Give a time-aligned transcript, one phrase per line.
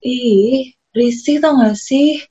[0.00, 2.24] Ih, risih tau gak sih?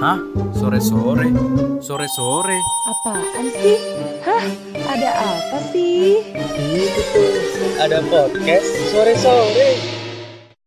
[0.00, 0.16] Hah?
[0.56, 1.28] Sore-sore?
[1.84, 2.56] Sore-sore?
[2.88, 3.76] Apaan sih?
[4.24, 4.44] Hah?
[4.96, 6.24] Ada apa sih?
[6.56, 7.32] Itu tuh,
[7.84, 9.76] ada podcast sore-sore.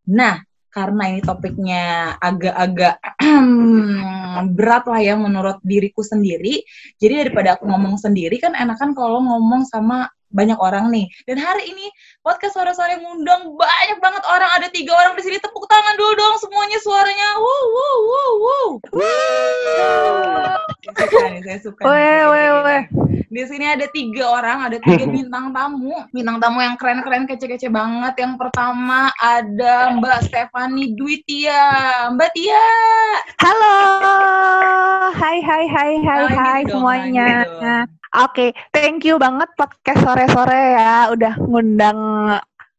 [0.06, 0.38] Nah,
[0.70, 3.02] karena ini topiknya agak-agak
[4.54, 6.62] berat lah ya menurut diriku sendiri.
[7.02, 11.06] Jadi daripada aku ngomong sendiri kan enakan kalau ngomong sama banyak orang nih.
[11.24, 11.86] Dan hari ini
[12.22, 14.50] podcast sore-sore ngundang banyak banget orang.
[14.58, 15.38] Ada tiga orang di sini.
[15.38, 17.28] Tepuk tangan dulu dong semuanya suaranya.
[17.38, 18.68] Wow, wow, wow, wow.
[20.96, 21.82] Saya suka nih, saya suka.
[21.86, 22.82] Weh, weh, weh.
[23.26, 25.92] Di sini ada tiga orang, ada tiga bintang tamu.
[26.14, 28.14] Bintang tamu yang keren-keren, kece-kece banget.
[28.22, 31.64] Yang pertama ada Mbak Stefani Dwitia.
[32.14, 32.66] Mbak Tia.
[33.42, 33.76] Halo.
[35.16, 41.10] Hai, hai, hai, hai, Oh, hai gitu dong, Oke, thank you banget podcast sore-sore ya
[41.10, 41.98] udah ngundang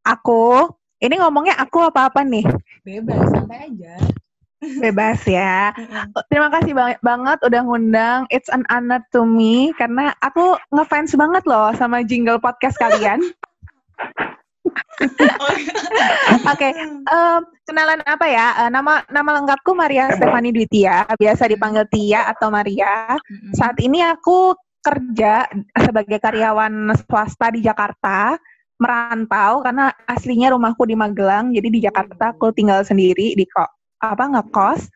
[0.07, 0.71] aku.
[1.03, 2.47] Ini ngomongnya aku apa-apa nih?
[2.87, 3.93] Bebas, santai aja.
[4.57, 5.69] Bebas ya.
[6.31, 8.25] Terima kasih banget banget udah ngundang.
[8.33, 13.21] It's an honor to me karena aku ngefans banget loh sama jingle podcast kalian.
[16.51, 18.65] Oke, em, kenalan apa ya?
[18.65, 23.13] Eh, nama nama lengkapku Maria Stefani Dwitia, biasa dipanggil Tia atau Maria.
[23.53, 24.57] Saat ini aku
[24.87, 28.39] kerja sebagai karyawan swasta di Jakarta,
[28.79, 33.67] merantau karena aslinya rumahku di Magelang, jadi di Jakarta aku tinggal sendiri di kok
[33.99, 34.87] apa ngekos,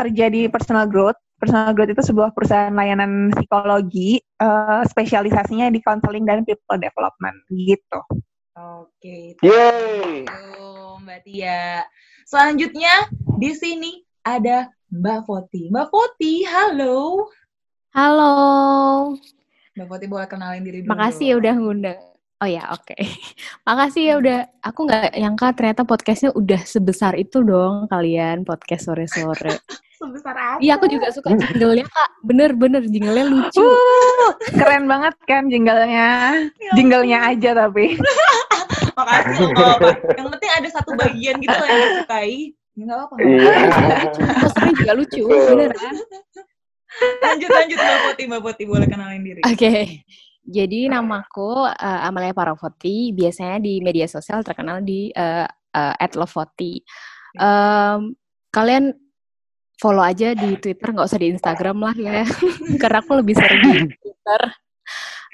[0.00, 1.18] kerja di personal growth.
[1.34, 8.00] Personal growth itu sebuah perusahaan layanan psikologi, eh, spesialisasinya di counseling dan people development gitu.
[8.54, 10.24] Oke, Yeay.
[10.24, 11.84] Tuh, Mbak Tia.
[12.24, 13.92] Selanjutnya di sini
[14.24, 15.68] ada Mbak Foti.
[15.68, 17.28] Mbak Foti, halo.
[17.94, 19.14] Halo,
[19.78, 20.90] Mbak Foti boleh kenalin diri dulu.
[20.90, 21.98] makasih ya udah ngundang.
[22.42, 22.98] Oh ya, oke.
[23.68, 24.38] makasih ya udah.
[24.66, 29.54] Aku nggak nyangka ternyata podcastnya udah sebesar itu dong kalian podcast sore-sore.
[29.94, 30.58] Sebesar apa?
[30.58, 32.10] Iya, aku juga suka jinglenya kak.
[32.26, 33.62] Bener-bener jinglenya lucu.
[33.62, 36.34] Uh, keren banget kan jinglenya.
[36.58, 37.94] Ya Jinglenya aja tapi.
[38.98, 39.90] Makasih apa.
[40.18, 42.58] Yang penting ada satu bagian gitu yang disukai.
[42.74, 43.14] Enggak apa-apa.
[43.14, 44.74] nggak Iya.
[44.82, 45.94] juga lucu, beneran.
[47.00, 48.22] Lanjut, lanjut Mbak Foti.
[48.30, 49.40] Mbak Foti boleh kenalin diri.
[49.42, 50.06] Oke.
[50.44, 56.84] Jadi namaku eh, Amalia Paravoti, biasanya di media sosial terkenal di eh, eh, @lovoti.
[57.34, 58.12] Em,
[58.52, 58.92] kalian
[59.80, 62.22] follow aja di Twitter, nggak usah di Instagram lah ya,
[62.82, 64.42] karena aku lebih sering di Twitter.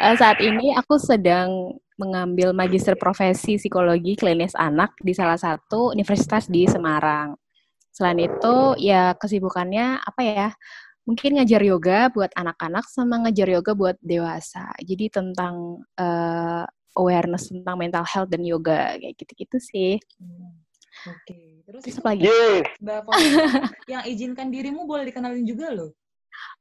[0.00, 6.48] Eh, saat ini aku sedang mengambil magister profesi psikologi klinis anak di salah satu universitas
[6.48, 7.36] di Semarang.
[7.92, 10.48] Selain itu, ya kesibukannya apa ya?
[11.10, 14.70] Mungkin ngajar yoga buat anak-anak sama ngajar yoga buat dewasa.
[14.78, 19.92] Jadi tentang eh, awareness tentang mental health dan yoga kayak gitu-gitu sih.
[20.22, 20.62] Hmm,
[21.10, 21.66] Oke.
[21.66, 22.26] Terus Terus itu apa lagi?
[22.78, 23.00] Mbak
[23.90, 25.90] yang izinkan dirimu boleh dikenalin juga loh.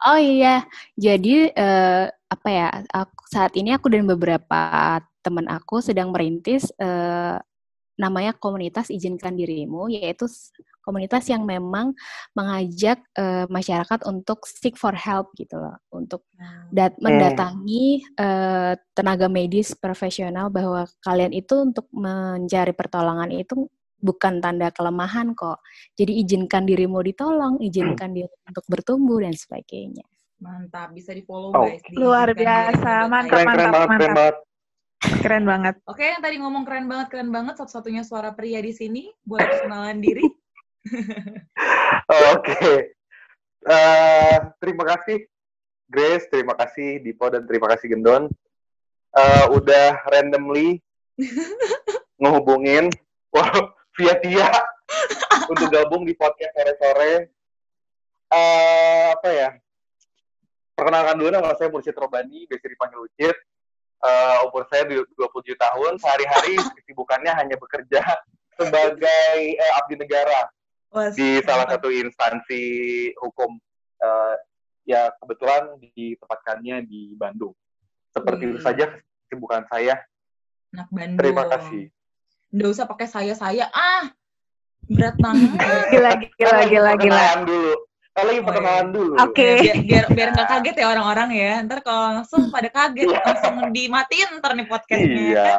[0.02, 0.66] Oh iya,
[0.98, 2.68] jadi eh, apa ya?
[2.90, 7.38] Aku, saat ini aku dan beberapa teman aku sedang merintis eh,
[8.00, 10.26] namanya komunitas izinkan dirimu, yaitu
[10.80, 11.92] komunitas yang memang
[12.32, 16.24] mengajak eh, masyarakat untuk seek for help gitu loh, untuk
[16.72, 23.68] dat- mendatangi eh, tenaga medis profesional bahwa kalian itu untuk mencari pertolongan itu
[24.00, 25.60] bukan tanda kelemahan kok.
[26.00, 30.08] Jadi izinkan dirimu ditolong, izinkan diri untuk bertumbuh dan sebagainya.
[30.40, 31.68] Mantap, bisa di follow Oh.
[31.68, 31.84] guys.
[31.84, 33.44] di Luar biasa, mantap.
[33.44, 34.16] Keren, keren banget, keren mantap.
[34.16, 34.36] banget.
[35.00, 35.80] Keren banget.
[35.88, 37.56] Oke, yang tadi ngomong keren banget, keren banget.
[37.56, 39.08] Satu-satunya suara pria di sini.
[39.24, 40.28] Boleh perkenalan diri?
[42.36, 42.96] Oke.
[43.60, 45.28] Eh, terima kasih
[45.90, 48.32] Grace, terima kasih Dipo dan terima kasih Gendon.
[49.10, 50.80] Eh, udah randomly
[52.22, 52.94] ngehubungin
[53.34, 53.52] wah,
[53.98, 54.48] via Tia
[55.50, 57.14] untuk gabung di podcast sore-sore.
[58.30, 59.50] Eh, apa ya?
[60.78, 63.38] Perkenalkan dulu nama saya Mursyid Robani, biasa dipanggil Ucit.
[64.00, 68.00] Eh, umur saya du- 27 tahun, sehari-hari kesibukannya hanya bekerja
[68.60, 70.48] sebagai eh, abdi negara
[70.88, 72.64] Wah, di salah satu instansi
[73.20, 73.60] hukum
[74.00, 74.36] eh,
[74.88, 77.52] ya kebetulan ditempatkannya di Bandung.
[78.16, 78.66] Seperti itu Wih.
[78.66, 78.86] saja
[79.28, 80.00] kesibukan saya.
[80.72, 81.20] Anak Bandung.
[81.20, 81.92] Terima kasih.
[82.56, 83.68] Nggak usah pakai saya-saya.
[83.70, 84.16] Ah,
[84.88, 85.60] berat banget.
[85.60, 86.90] Gila, gila, lagi gila, gila.
[86.96, 87.74] perkenalan dulu.
[88.26, 88.96] Lagi perkenalan iya.
[88.96, 89.14] dulu.
[89.20, 89.48] Oke.
[89.62, 91.54] biar biar biar nggak kaget ya orang-orang ya.
[91.64, 93.20] Ntar kalau langsung pada kaget, Iya.
[93.24, 95.24] langsung dimatiin ntar nih podcastnya.
[95.34, 95.54] Iya.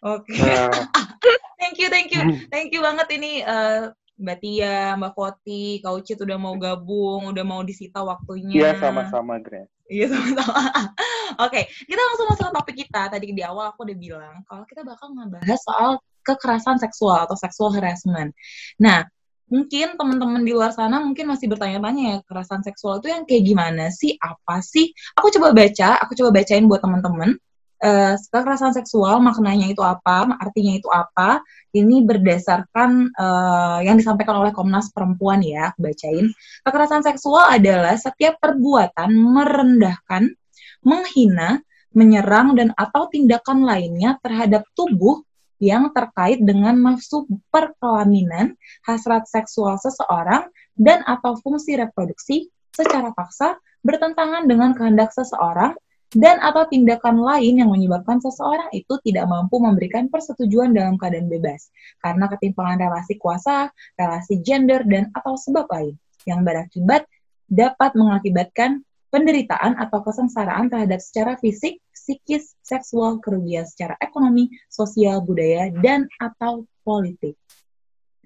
[0.00, 0.32] Oke.
[0.36, 0.70] Nah,
[1.60, 6.20] thank you, thank you, thank you banget ini eh, Mbak Tia, Mbak Koti, Kak Ucit
[6.20, 8.52] udah mau gabung, udah mau disita waktunya.
[8.52, 9.72] Iya, sama-sama, Grace.
[9.90, 10.60] Iya sama-sama.
[11.48, 13.02] Oke, kita langsung masuk ke topik kita.
[13.10, 15.90] Tadi di awal aku udah bilang kalau kita bakal ngebahas soal
[16.22, 18.36] kekerasan seksual atau sexual harassment.
[18.78, 19.08] Nah,
[19.50, 23.84] mungkin teman-teman di luar sana mungkin masih bertanya-tanya ya kekerasan seksual itu yang kayak gimana
[23.90, 24.14] sih?
[24.16, 24.94] Apa sih?
[25.18, 27.34] Aku coba baca, aku coba bacain buat teman-teman
[27.80, 31.42] uh, kekerasan seksual maknanya itu apa, artinya itu apa.
[31.70, 36.30] Ini berdasarkan uh, yang disampaikan oleh Komnas Perempuan ya, aku bacain.
[36.66, 40.30] Kekerasan seksual adalah setiap perbuatan merendahkan,
[40.84, 41.60] menghina,
[41.90, 45.26] menyerang dan atau tindakan lainnya terhadap tubuh
[45.60, 54.48] yang terkait dengan nafsu perkelaminan, hasrat seksual seseorang, dan atau fungsi reproduksi secara paksa bertentangan
[54.48, 55.76] dengan kehendak seseorang
[56.10, 61.70] dan atau tindakan lain yang menyebabkan seseorang itu tidak mampu memberikan persetujuan dalam keadaan bebas
[62.02, 65.94] karena ketimpangan relasi kuasa, relasi gender, dan atau sebab lain
[66.26, 67.06] yang berakibat
[67.46, 75.68] dapat mengakibatkan penderitaan atau kesengsaraan terhadap secara fisik, psikis, seksual, kerugian secara ekonomi, sosial, budaya,
[75.82, 77.36] dan atau politik.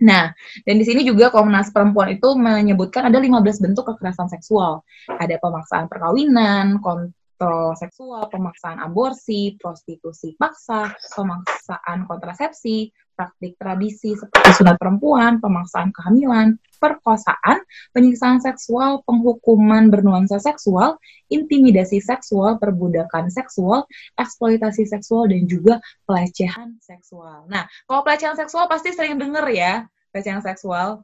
[0.05, 0.35] Nah,
[0.67, 4.85] dan di sini juga Komnas Perempuan itu menyebutkan ada 15 bentuk kekerasan seksual.
[5.07, 14.77] Ada pemaksaan perkawinan, kontrol seksual, pemaksaan aborsi, prostitusi paksa, pemaksaan kontrasepsi, praktik tradisi seperti sunat
[14.77, 17.65] perempuan, pemaksaan kehamilan, perkosaan,
[17.97, 21.01] penyiksaan seksual, penghukuman bernuansa seksual,
[21.33, 23.89] intimidasi seksual, perbudakan seksual,
[24.21, 27.49] eksploitasi seksual, dan juga pelecehan seksual.
[27.49, 31.01] Nah, kalau pelecehan seksual pasti sering denger ya, pelecehan seksual.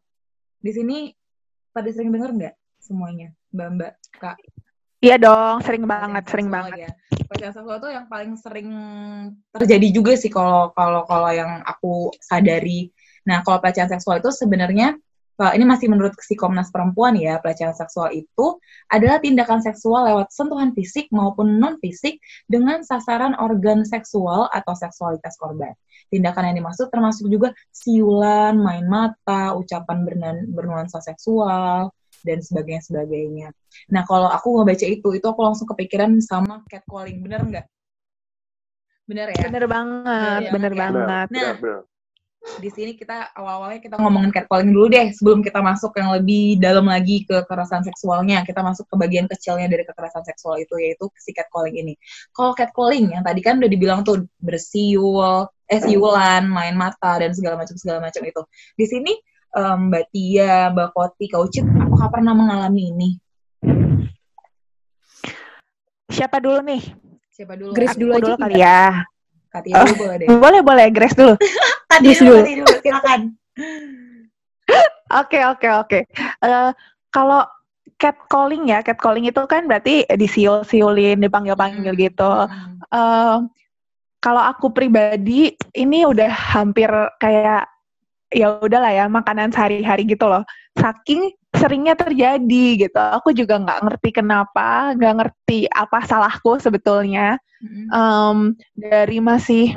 [0.60, 1.08] Di sini
[1.72, 4.36] pada sering denger nggak semuanya, Mbak-mbak, Kak?
[5.00, 6.76] Iya dong, sering banget, sering banget.
[6.76, 6.90] Ya.
[7.24, 8.68] Pelecehan seksual itu yang paling sering
[9.56, 12.92] terjadi juga sih kalau kalau kalau yang aku sadari.
[13.24, 15.00] Nah, kalau pelecehan seksual itu sebenarnya
[15.56, 18.60] ini masih menurut si Komnas Perempuan ya, pelecehan seksual itu
[18.92, 25.40] adalah tindakan seksual lewat sentuhan fisik maupun non fisik dengan sasaran organ seksual atau seksualitas
[25.40, 25.72] korban.
[26.12, 30.04] Tindakan yang dimaksud termasuk juga siulan, main mata, ucapan
[30.52, 31.88] bernuansa seksual,
[32.26, 33.48] dan sebagainya sebagainya.
[33.92, 37.66] Nah kalau aku mau baca itu, itu aku langsung kepikiran sama catcalling, bener nggak?
[39.10, 39.42] Bener ya?
[39.50, 41.26] Bener banget, ya, bener, banget.
[41.34, 41.82] Nah,
[42.40, 46.88] di sini kita awal-awalnya kita ngomongin catcalling dulu deh sebelum kita masuk yang lebih dalam
[46.88, 51.36] lagi ke kekerasan seksualnya kita masuk ke bagian kecilnya dari kekerasan seksual itu yaitu si
[51.36, 51.94] catcalling ini
[52.32, 57.60] kalau catcalling yang tadi kan udah dibilang tuh bersiul eh siulan main mata dan segala
[57.60, 59.12] macam segala macam itu di sini
[59.54, 63.10] um, Mbak Tia, Mbak Koti, Kak Ucit, apakah pernah mengalami ini?
[66.10, 66.82] Siapa dulu nih?
[67.30, 67.72] Siapa dulu?
[67.72, 69.06] Grace dulu, dulu kali ya.
[69.50, 70.26] Kak Tia dulu boleh deh.
[70.28, 70.86] Boleh, boleh.
[70.90, 71.34] Grace dulu.
[71.90, 73.20] Tadi dulu, Tadi dulu, silakan.
[75.10, 76.00] Oke, oke, oke.
[76.38, 76.70] Eh,
[77.10, 77.42] kalau
[77.98, 82.02] catcalling ya, catcalling itu kan berarti disiul-siulin, dipanggil-panggil hmm.
[82.06, 82.32] gitu.
[82.94, 83.50] Uh,
[84.22, 86.86] kalau aku pribadi, ini udah hampir
[87.18, 87.66] kayak
[88.30, 90.46] ya udahlah ya makanan sehari-hari gitu loh.
[90.78, 92.98] Saking seringnya terjadi gitu.
[92.98, 97.36] Aku juga nggak ngerti kenapa nggak ngerti apa salahku sebetulnya.
[97.92, 99.76] Um, dari masih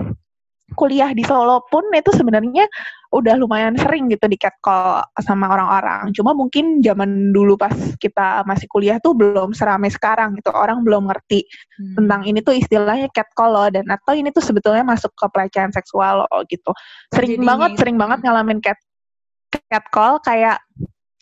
[0.74, 2.66] kuliah di Solo pun itu sebenarnya
[3.14, 6.10] udah lumayan sering gitu di catcall sama orang-orang.
[6.18, 10.50] Cuma mungkin zaman dulu pas kita masih kuliah tuh belum seramai sekarang gitu.
[10.50, 11.96] Orang belum ngerti hmm.
[12.02, 16.26] tentang ini tuh istilahnya catcall loh dan atau ini tuh sebetulnya masuk ke pelecehan seksual
[16.26, 16.74] loh gitu.
[17.14, 18.78] Sering Jadi, banget, sering banget ngalamin cat
[19.70, 20.58] catcall kayak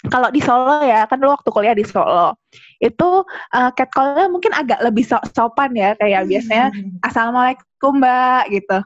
[0.09, 2.33] kalau di Solo ya kan dulu waktu kuliah di Solo
[2.81, 3.21] itu
[3.53, 6.97] uh, catcallnya mungkin agak lebih so sopan ya kayak biasanya hmm.
[7.05, 8.77] assalamualaikum mbak gitu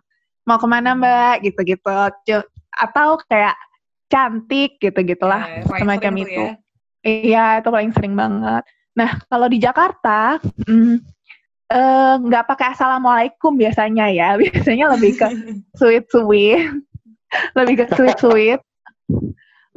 [0.46, 1.44] mau ke mana mbak?
[1.44, 1.98] Gitu-gitu.
[2.72, 3.58] Atau kayak
[4.10, 5.44] cantik gitu-gitulah.
[5.44, 6.44] Yeah, semacam itu.
[6.46, 6.54] Ya.
[7.06, 8.64] Iya itu paling sering banget.
[8.98, 10.98] Nah kalau di Jakarta mm,
[11.70, 15.28] eh, nggak mm, pakai assalamualaikum biasanya ya, biasanya lebih ke
[15.78, 16.66] sweet sweet,
[17.54, 18.62] lebih ke sweet sweet,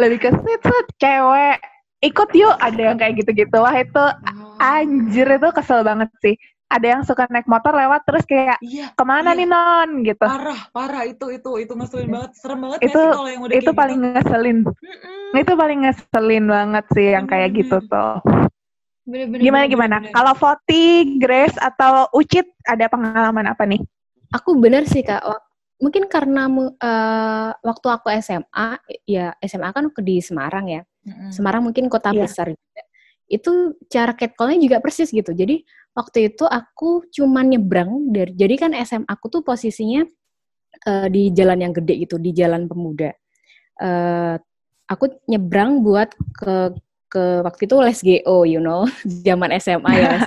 [0.00, 1.58] lebih ke sweet sweet cewek.
[1.98, 4.54] Ikut yuk ada yang kayak gitu-gitu wah itu oh.
[4.62, 9.04] anjir itu kesel banget sih ada yang suka naik motor lewat terus kayak iya, ke
[9.04, 9.38] mana iya.
[9.40, 10.26] nih non gitu.
[10.28, 11.02] Parah parah.
[11.08, 12.30] Itu itu itu ngeselin banget.
[12.36, 14.08] Serem banget itu sih kalau yang udah itu paling gitu.
[14.12, 14.58] ngeselin.
[14.68, 15.40] Mm-mm.
[15.40, 18.20] itu paling ngeselin banget sih yang kayak gitu tuh.
[19.08, 19.96] Bener, bener, gimana bener, gimana?
[20.12, 20.84] kalau Voti
[21.16, 23.80] Grace atau Ucit ada pengalaman apa nih?
[24.36, 25.24] Aku bener sih kak.
[25.80, 28.68] Mungkin karena uh, waktu aku SMA
[29.08, 30.82] ya SMA kan di Semarang ya.
[31.08, 31.32] Mm-hmm.
[31.32, 32.28] Semarang mungkin kota yeah.
[32.28, 32.87] besar juga
[33.28, 35.60] itu cara catcallnya juga persis gitu jadi
[35.92, 40.04] waktu itu aku cuma nyebrang dari jadi kan SM aku tuh posisinya
[40.88, 43.12] uh, di jalan yang gede gitu di jalan pemuda
[43.84, 44.40] uh,
[44.88, 46.72] aku nyebrang buat ke
[47.08, 48.84] ke waktu itu les GO, you know,
[49.26, 50.12] zaman SMA ya.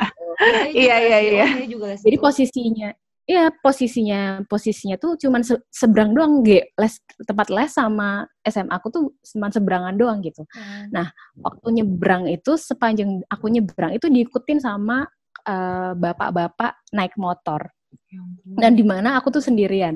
[0.73, 1.45] Iya, iya, iya.
[1.69, 2.89] Juga les Jadi posisinya,
[3.31, 8.87] iya posisinya posisinya tuh cuman se- seberang doang G, les tempat les sama SMA aku
[8.91, 10.43] tuh cuma seberangan doang gitu.
[10.51, 10.91] Hmm.
[10.91, 11.07] Nah,
[11.39, 15.07] waktu nyebrang itu sepanjang aku nyebrang itu diikutin sama
[15.47, 17.71] eh, bapak-bapak naik motor.
[18.11, 18.59] Ampun.
[18.59, 19.95] Dan di mana aku tuh sendirian.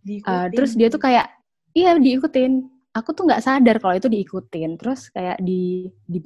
[0.00, 0.56] Diikutin.
[0.56, 1.28] terus dia tuh kayak
[1.76, 2.64] iya diikutin.
[2.96, 4.80] Aku tuh nggak sadar kalau itu diikutin.
[4.80, 6.24] Terus kayak di di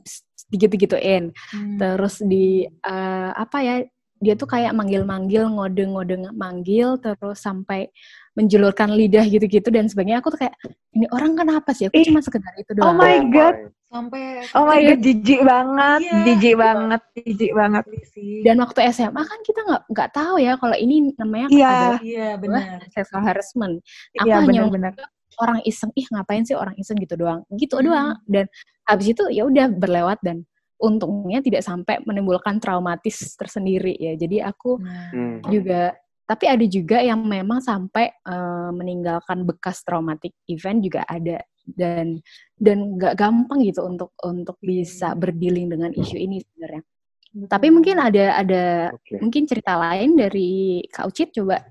[0.55, 1.35] digitu-gituin.
[1.35, 1.79] Hmm.
[1.83, 3.83] Terus di eh, apa ya?
[4.23, 7.91] Dia tuh kayak manggil-manggil, ngode-ngode manggil, terus sampai
[8.33, 10.23] menjulurkan lidah gitu-gitu dan sebagainya.
[10.23, 10.55] Aku tuh kayak
[10.95, 11.91] ini orang kenapa sih?
[11.91, 12.07] Aku Ih.
[12.07, 12.97] cuma sekedar itu Oh doang.
[12.97, 13.57] my God.
[13.93, 14.89] sampai Oh my Iya.
[14.97, 16.17] god, jijik banget, Iya.
[16.25, 17.85] jijik banget, jijik banget.
[18.09, 18.41] sih.
[18.41, 21.69] Dan waktu SMA kan kita nggak nggak tahu ya kalau ini namanya Iya.
[21.69, 22.79] adalah iya benar.
[22.89, 23.85] sexual harassment.
[24.17, 24.93] Aku Iya hanya benar-benar.
[25.37, 27.85] orang iseng, ih ngapain sih orang iseng gitu doang, gitu Hmm.
[27.85, 28.09] doang.
[28.25, 28.49] Dan
[28.89, 30.49] habis itu ya udah berlewat dan
[30.83, 34.19] untungnya tidak sampai menimbulkan traumatis tersendiri ya.
[34.19, 34.83] Jadi aku
[35.15, 35.39] Hmm.
[35.47, 35.95] juga,
[36.27, 42.19] tapi ada juga yang memang sampai eh, meninggalkan bekas traumatic event juga ada dan
[42.59, 46.83] dan nggak gampang gitu untuk untuk bisa berdealing dengan isu ini sebenarnya.
[47.31, 47.49] betul.
[47.49, 49.23] Tapi mungkin ada ada Oke.
[49.23, 51.63] mungkin cerita lain dari Kak Ucit coba.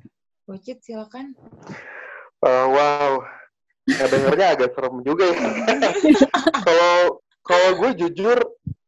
[0.48, 1.36] Bocit silakan.
[2.42, 3.22] Eh, wow,
[3.86, 5.38] dengernya agak serem juga ya.
[6.66, 8.38] Kalau kalau gue jujur,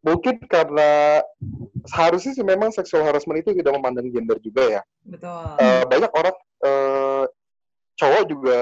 [0.03, 1.24] mungkin karena
[1.88, 4.81] seharusnya sih memang seksual harassment itu tidak memandang gender juga ya.
[5.07, 5.48] Betul.
[5.63, 6.36] Eh, banyak orang
[6.67, 7.24] eh,
[7.95, 8.60] cowok juga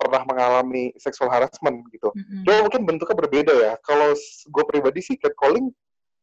[0.00, 2.08] pernah mengalami seksual harassment gitu.
[2.16, 2.48] Mm-mm.
[2.48, 3.72] Cuma mungkin bentuknya berbeda ya.
[3.84, 4.16] Kalau
[4.48, 5.68] gue pribadi sih catcalling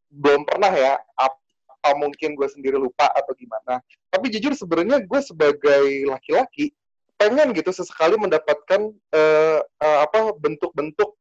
[0.10, 0.98] belum pernah ya.
[1.14, 3.78] Apa mungkin gue sendiri lupa atau gimana.
[4.10, 6.74] Tapi jujur sebenarnya gue sebagai laki-laki
[7.18, 11.18] pengen gitu sesekali mendapatkan eh, eh, apa bentuk-bentuk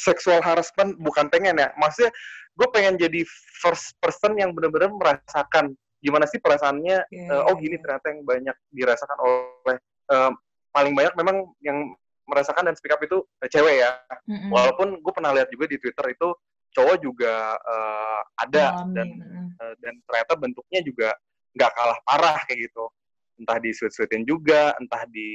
[0.00, 1.68] seksual harassment bukan pengen ya.
[1.76, 2.08] Maksudnya
[2.56, 3.20] gue pengen jadi
[3.60, 7.82] first person yang benar-benar merasakan gimana sih perasaannya Iya, eh, oh iya, gini iya.
[7.84, 10.32] ternyata yang banyak dirasakan oleh eh,
[10.72, 11.92] paling banyak memang yang
[12.24, 13.90] merasakan dan speak up itu eh, cewek ya
[14.24, 14.48] Mm-mm.
[14.48, 16.28] walaupun gue pernah lihat juga di twitter itu
[16.72, 19.08] cowok juga eh, ada Mengalami, dan
[19.60, 21.08] eh, dan ternyata bentuknya juga
[21.52, 22.84] nggak kalah parah kayak gitu
[23.40, 25.30] entah di sweet sweetin juga entah di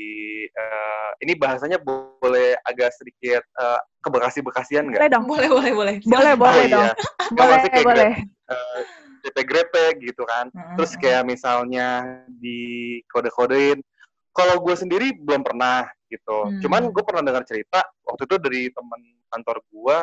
[0.46, 5.26] eh, ini bahasanya bo- boleh agak sedikit eh, kebekasi bekasian nggak Boleh dong.
[5.26, 5.96] boleh boleh boleh.
[6.06, 6.86] Boleh, boleh Oh, dong.
[6.86, 6.94] iya.
[7.34, 8.12] Nggak, Boleh, kayak boleh.
[8.54, 8.82] eh,
[9.26, 10.78] grepe-grepe gitu kan Mm-mm.
[10.78, 13.82] terus kayak misalnya di kode-kodein
[14.30, 16.62] kalau gue sendiri belum pernah gitu Hmm.
[16.62, 19.02] cuman gue pernah dengar cerita waktu itu dari teman
[19.34, 19.98] kantor gue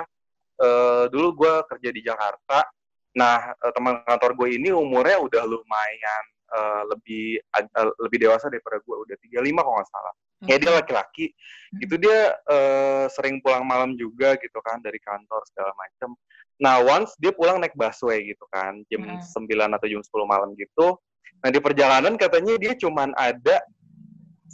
[0.58, 2.66] eh, dulu gue kerja di Jakarta
[3.14, 8.76] nah eh, teman kantor gue ini umurnya udah lumayan eh, lebih eh, lebih dewasa daripada
[8.78, 11.26] gue udah 35 kalau nggak salah ya dia laki-laki
[11.72, 11.80] Hmm.
[11.80, 16.12] itu dia eh, sering pulang malam juga gitu kan dari kantor segala macam
[16.60, 19.22] nah once dia pulang naik busway gitu kan jam Hmm.
[19.48, 21.00] 9 atau jam 10 malam gitu
[21.40, 23.64] nah di perjalanan katanya dia cuman ada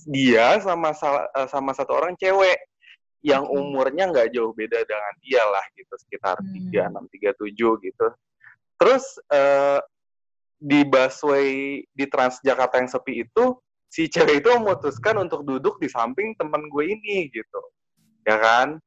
[0.07, 0.95] dia sama
[1.51, 2.57] sama satu orang cewek
[3.21, 3.59] yang Oke.
[3.59, 6.55] umurnya nggak jauh beda dengan dia lah gitu sekitar Hmm.
[6.55, 8.07] tiga enam tiga tujuh gitu
[8.79, 9.81] terus eh,
[10.59, 13.55] di busway di Transjakarta yang sepi itu
[13.89, 17.63] si cewek itu memutuskan untuk duduk di samping teman gue ini gitu.
[18.27, 18.83] Ya kan?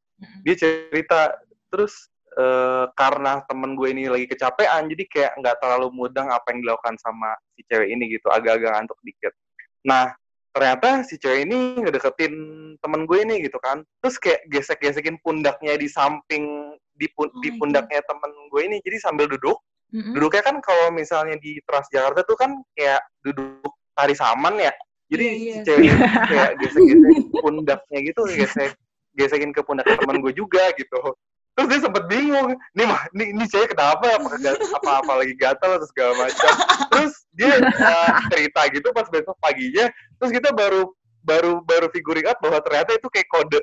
[0.46, 1.34] Dia cerita
[1.74, 6.62] terus eh, karena temen gue ini lagi kecapean jadi kayak nggak terlalu mudeng apa yang
[6.62, 8.28] dilakukan sama si cewek ini gitu.
[8.30, 9.34] Agak-agak ngantuk dikit.
[9.88, 10.14] Nah
[10.52, 12.34] ternyata si cewek ini ngedeketin
[12.78, 13.82] temen gue ini gitu kan.
[14.04, 18.78] Terus kayak gesek-gesekin pundaknya di samping di, pun- Oh di pundaknya temen gue ini.
[18.84, 19.58] Jadi sambil duduk
[19.92, 20.16] Mm-mm.
[20.16, 24.74] duduknya kan kalau misalnya di Transjakarta tuh kan kayak duduk tari saman ya.
[25.12, 25.54] Jadi iya.
[25.60, 25.92] si cewek
[26.32, 28.72] kayak gesek-gesek pundaknya gitu gesek
[29.12, 31.00] gesekin ke pundak teman gue juga gitu.
[31.52, 34.08] Terus dia sempet bingung nih mah nih ini saya kenapa?
[34.08, 34.32] Apa
[34.80, 36.54] apa apa lagi gatal atau segala macam.
[36.96, 39.92] Terus dia uh, cerita gitu pas besok paginya.
[40.16, 40.88] Terus kita baru
[41.28, 43.60] baru baru figuring out bahwa ternyata itu kayak kode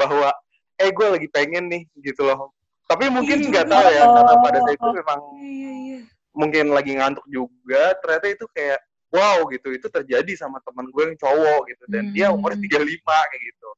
[0.00, 0.32] bahwa
[0.80, 2.54] eh gue lagi pengen nih gitu loh
[2.88, 5.98] tapi mungkin Iya nggak tahu ya karena pada saat itu memang Iya iya
[6.32, 8.78] mungkin lagi ngantuk juga ternyata itu kayak
[9.10, 12.68] wow gitu itu terjadi sama teman gue yang cowok gitu dan dia umurnya Hmm.
[12.88, 13.68] 35 kayak gitu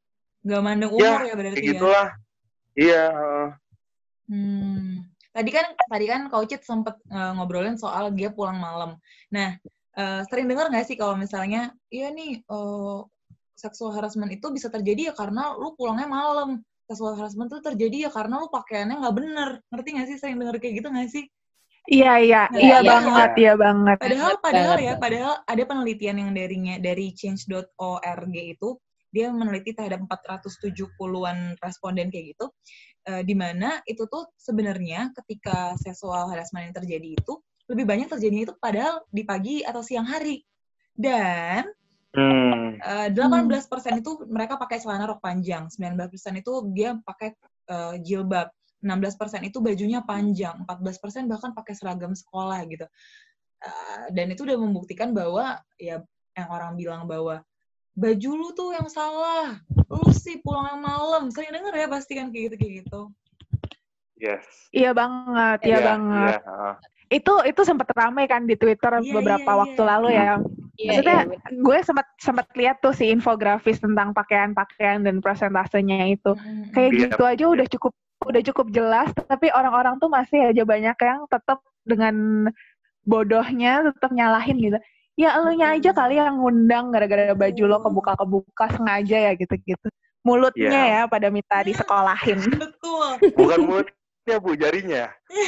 [0.40, 1.72] Gak mandang Ya, umur ya, berarti kayak ya.
[1.76, 2.06] gitulah
[2.72, 3.04] iya.
[4.24, 5.04] Hmm.
[5.30, 8.98] Tadi kan tadi kan Kak Ucit sempet eh, ngobrolin soal dia pulang malam.
[9.30, 9.54] Nah,
[9.94, 12.98] eh, sering dengar nggak sih kalau misalnya, iya nih eh,
[13.54, 16.62] seksual harassment itu bisa terjadi ya karena lu pulangnya malam.
[16.90, 19.50] Seksual harassment itu terjadi ya karena lu pakaiannya nggak bener.
[19.70, 20.16] Ngerti nggak sih?
[20.18, 21.24] Sering denger kayak gitu nggak sih?
[21.86, 22.90] Iya, iya, Nah, iya iya.
[22.92, 23.96] banget, iya banget.
[24.02, 25.02] Padahal, Banget, padahal banget, ya, banget.
[25.02, 28.68] padahal ada penelitian yang darinya dari change.org itu
[29.10, 32.46] dia meneliti terhadap 470-an responden kayak gitu,
[33.10, 37.34] uh, di mana itu tuh sebenarnya ketika seksual harassment yang terjadi itu
[37.70, 40.42] lebih banyak terjadinya itu padahal di pagi atau siang hari.
[40.94, 41.70] Dan
[42.10, 42.74] Hmm.
[42.82, 46.10] uh, 18% itu mereka pakai celana rok panjang, 19%
[46.42, 47.38] itu dia pakai
[47.70, 48.50] uh, jilbab,
[48.82, 52.86] 16% itu bajunya panjang, 14% bahkan pakai seragam sekolah gitu.
[53.60, 56.02] Uh, dan itu udah membuktikan bahwa ya
[56.34, 57.44] yang orang bilang bahwa
[57.94, 61.28] baju lu tuh yang salah, lu sih pulang malam.
[61.30, 63.00] Sering denger ya pasti kan kayak gitu kayak gitu.
[64.20, 64.44] Yes.
[64.70, 66.40] Iya banget, iya Iya, banget.
[66.44, 66.76] iya, ah.
[67.10, 69.90] Itu itu sempat ramai kan di Twitter Iya, beberapa iya, waktu iya.
[69.96, 70.32] lalu ya.
[70.80, 71.60] Iya, Maksudnya iya, bener.
[71.60, 76.32] gue sempat sempat lihat tuh si infografis tentang pakaian-pakaian dan presentasenya itu.
[76.32, 76.72] Mm-mm.
[76.72, 80.96] Kayak Iya, gitu aja udah cukup udah cukup jelas, tapi orang-orang tuh masih aja banyak
[80.96, 82.48] yang tetap dengan
[83.02, 84.78] bodohnya tetap nyalahin gitu.
[85.16, 89.88] Ya elunya aja kali yang ngundang gara-gara baju lo kebuka-kebuka sengaja ya gitu-gitu.
[90.24, 91.00] Mulutnya Iya.
[91.04, 92.40] ya pada minta disekolahin.
[92.64, 93.08] Betul.
[93.36, 93.60] Bukan
[94.20, 95.04] mulutnya, Bu, jarinya.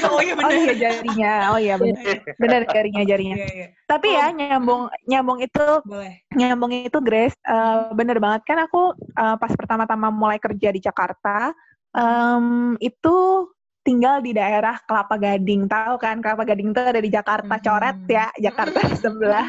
[0.08, 0.76] oh iya Oh iya benar.
[0.80, 2.04] jarinya, oh iya benar.
[2.38, 3.36] Benar jarinya jarinya.
[3.36, 3.66] Iya, iya.
[3.86, 6.14] Tapi ya nyambung nyambung itu Boleh.
[6.32, 11.52] nyambung itu Grace eh, bener banget kan aku eh, pas pertama-tama mulai kerja di Jakarta
[11.92, 13.46] em, itu
[13.82, 17.64] tinggal di daerah Kelapa Gading tahu kan Kelapa Gading itu ada di Jakarta Mhm.
[17.66, 19.46] coret ya Jakarta sebelah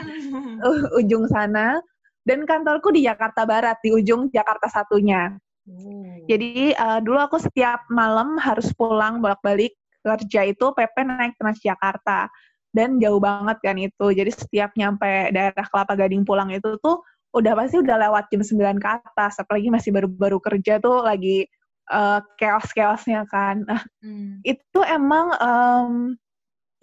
[0.60, 1.78] uh, ujung sana
[2.26, 6.04] dan kantorku di Jakarta Barat di ujung Jakarta satunya Oh.
[6.28, 9.72] jadi eh, dulu aku setiap malam harus pulang bolak-balik
[10.04, 12.28] kerja itu PP naik Transjakarta
[12.76, 14.06] dan jauh banget kan itu.
[14.12, 17.00] Jadi setiap nyampe daerah Kelapa Gading pulang itu tuh
[17.32, 19.40] udah pasti udah lewat jam 9 ke atas.
[19.40, 21.48] Apalagi masih baru-baru kerja tuh lagi
[21.88, 23.64] eh, chaos-chaosnya kan.
[23.64, 24.44] Nah, Hmm.
[24.44, 26.20] itu emang em,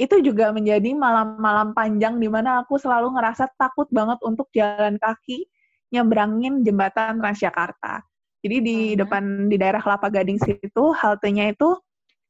[0.01, 5.45] itu juga menjadi malam-malam panjang di mana aku selalu ngerasa takut banget untuk jalan kaki
[5.93, 8.01] nyebrangin jembatan Transjakarta.
[8.41, 9.01] Jadi di Karena?
[9.05, 11.77] depan di daerah Kelapa Gading situ haltenya itu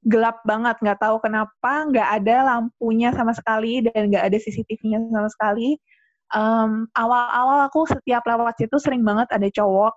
[0.08, 5.28] gelap banget, nggak tahu kenapa nggak ada lampunya sama sekali dan nggak ada CCTV-nya sama
[5.28, 5.76] sekali.
[6.96, 9.92] Awal-awal aku setiap lewat situ sering banget ada cowok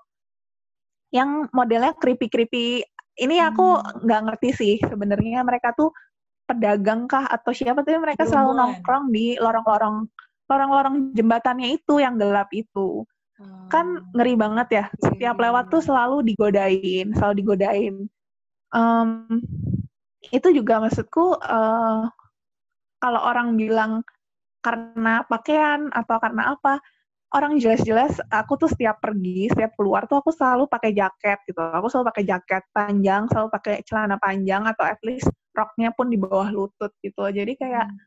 [1.14, 2.84] yang modelnya creepy-creepy.
[3.14, 4.06] Ini aku Hmm.
[4.06, 5.94] nggak ngerti sih sebenarnya mereka tuh
[6.50, 10.10] pedagang kah atau siapa tapi mereka selalu nongkrong di lorong-lorong
[10.52, 13.08] lorong-lorong jembatannya itu yang gelap itu.
[13.72, 14.86] Kan ngeri banget ya.
[15.02, 15.44] Setiap Iya.
[15.50, 17.96] lewat tuh selalu digodain, selalu digodain.
[18.74, 19.10] Em,
[20.34, 22.02] itu juga maksudku eh,
[23.04, 24.02] kalau orang bilang
[24.64, 26.80] karena pakaian atau karena apa,
[27.36, 31.60] orang jelas-jelas aku tuh setiap pergi, setiap keluar tuh aku selalu pakai jaket gitu.
[31.62, 36.18] Aku selalu pakai jaket panjang, selalu pakai celana panjang atau at least roknya pun di
[36.22, 37.24] bawah lutut gitu.
[37.30, 38.00] Jadi kayak Hmm.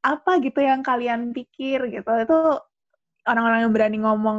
[0.00, 2.38] apa gitu yang kalian pikir gitu itu
[3.30, 4.38] orang-orang yang berani ngomong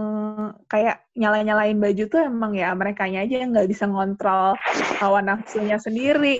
[0.67, 4.59] kayak nyala-nyalain baju tuh emang ya mereka aja yang nggak bisa ngontrol
[4.99, 6.39] hawa nafsunya sendiri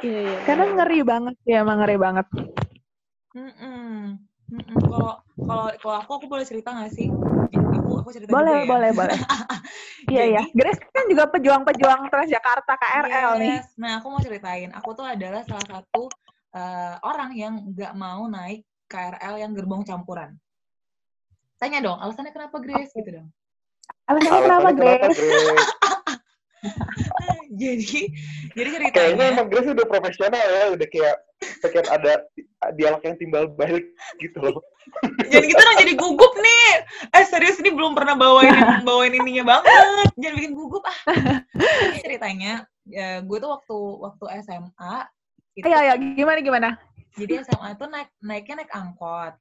[0.00, 0.38] Iya, iya.
[0.48, 2.26] karena ngeri banget ya emang ngeri banget
[3.30, 4.18] Mm-mm.
[4.50, 4.76] Mm-mm.
[4.82, 7.06] Kalau kalau kalau aku aku boleh cerita nggak sih?
[7.54, 8.70] Aku aku cerita boleh juga ya.
[8.70, 9.18] boleh boleh
[10.14, 13.70] iya iya Grace kan juga pejuang-pejuang Transjakarta KRL nih Yes.
[13.78, 14.70] Nah, aku mau ceritain.
[14.74, 16.10] Aku tuh adalah salah satu
[16.54, 20.34] eh, orang yang nggak mau naik KRL yang gerbong campuran.
[21.60, 23.28] Tanya dong, alasannya kenapa Grace gitu dong?
[24.08, 25.68] alasannya Alasannya kenapa kenapa, Grace Grace?
[27.60, 28.00] jadi,
[28.56, 29.24] jadi Kayaknya ceritanya.
[29.36, 31.16] emang Grace udah profesional ya, udah kayak
[31.60, 32.12] pengen ada
[32.76, 33.92] dialog yang timbal balik
[34.24, 34.56] gitu loh.
[35.28, 36.68] Jangan gitu dong, jadi gugup nih.
[37.12, 38.52] Eh serius ini belum pernah bawain
[38.88, 39.84] bawain ininya banget.
[40.16, 40.98] Jangan bikin gugup ah.
[41.56, 44.96] Jadi ceritanya, ya, gue tuh waktu waktu SMA.
[45.50, 46.68] itu iya iya gimana gimana
[47.18, 49.34] jadi SMA tuh naik naiknya naik angkot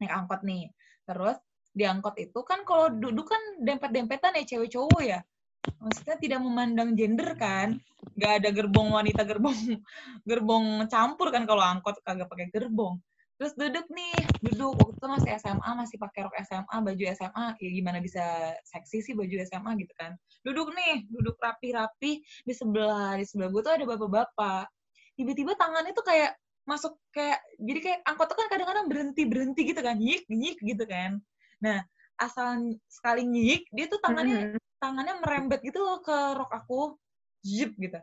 [0.00, 0.72] naik angkot nih
[1.08, 1.40] terus
[1.72, 5.20] di angkot itu kan kalau duduk kan dempet dempetan ya cewek cowok ya.
[5.80, 7.80] Maksudnya tidak memandang gender kan.
[8.18, 9.54] Nggak ada gerbong wanita gerbong
[10.28, 13.00] gerbong campur kan kalau angkot kagak pakai gerbong.
[13.38, 14.74] Terus duduk nih duduk.
[14.74, 18.24] Waktu itu masih SMA masih pakai rok SMA baju SMA ya gimana bisa
[18.66, 20.18] seksi sih baju SMA gitu kan.
[20.42, 22.26] Duduk nih duduk rapi-rapi.
[22.42, 24.66] Di sebelah di sebelah gue tuh ada bapak-bapak.
[25.14, 26.34] Tiba-tiba tangannya tuh kayak
[26.68, 30.84] masuk kayak jadi kayak angkot tuh kan kadang-kadang berhenti berhenti gitu kan nyik nyik gitu
[30.84, 31.16] kan.
[31.64, 31.80] Nah
[32.20, 34.60] asal sekali nyik dia tuh tangannya Mhm.
[34.78, 36.80] tangannya merembet gitu loh ke rok aku.
[37.40, 37.96] Zip gitu.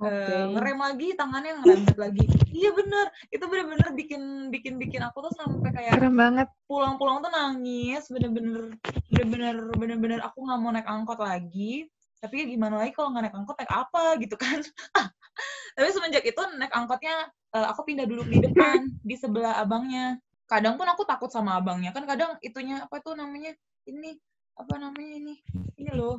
[0.00, 0.10] Oke.
[0.10, 2.24] Eh, ngerem lagi tangannya ngerembet lagi.
[2.50, 6.48] Iya bener itu bener-bener bikin bikin bikin aku tuh sampai kayak serem banget.
[6.66, 8.74] pulang-pulang tuh nangis bener-bener
[9.12, 11.86] bener-bener bener-bener aku nggak mau naik angkot lagi
[12.24, 14.64] tapi ya gimana lagi kalau nggak naik angkot naik apa gitu kan?
[15.76, 20.16] Tapi semenjak itu naik angkotnya eh, aku pindah duduk di depan di sebelah abangnya.
[20.48, 21.92] Kadang pun aku takut sama abangnya.
[21.92, 23.52] Kan kadang itunya apa tuh namanya?
[23.84, 24.16] Ini
[24.56, 25.34] apa namanya ini?
[25.76, 26.16] Ini loh.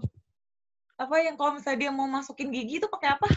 [1.02, 3.28] Apa yang kalau misalnya dia mau masukin gigi itu pakai apa?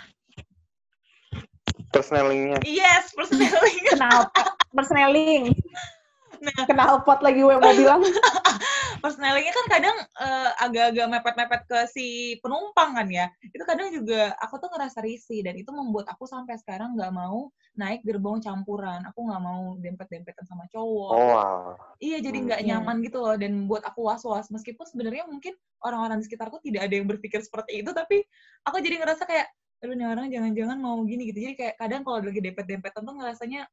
[1.89, 2.61] Persnelingnya.
[2.69, 4.29] yes persneling Kenapa?
[4.77, 5.57] Persneling.
[6.39, 6.65] Nah.
[6.67, 8.01] Kenal pot lagi gue mau bilang.
[9.03, 12.07] persnelingnya kan kadang eh, agak-agak mepet-mepet ke si
[12.43, 16.59] penumpang kan ya itu kadang juga aku tuh ngerasa risih dan itu membuat aku sampai
[16.59, 17.47] sekarang nggak mau
[17.79, 21.79] naik gerbong campuran aku nggak mau dempet-dempetan sama cowok Oh, wow.
[21.99, 22.47] Iya, jadi Hmm.
[22.47, 22.69] nggak Iya.
[22.79, 24.47] nyaman gitu loh dan buat aku was-was.
[24.55, 25.51] Meskipun sebenarnya mungkin
[25.83, 28.23] orang-orang di sekitarku tidak ada yang berpikir seperti itu, tapi
[28.63, 29.51] aku jadi ngerasa kayak,
[29.83, 31.43] aduh nih orang jangan-jangan mau gini gitu.
[31.43, 33.67] Jadi kayak kadang kalau lagi dempet-dempetan tuh ngerasanya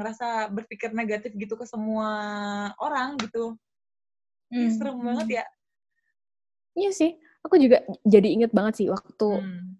[0.00, 2.08] ngerasa berpikir negatif gitu ke semua
[2.80, 3.54] orang gitu.
[4.50, 4.66] Hmm.
[4.74, 5.44] serem banget ya.
[6.74, 7.10] Iya sih,
[7.44, 9.78] aku juga jadi inget banget sih waktu Hmm.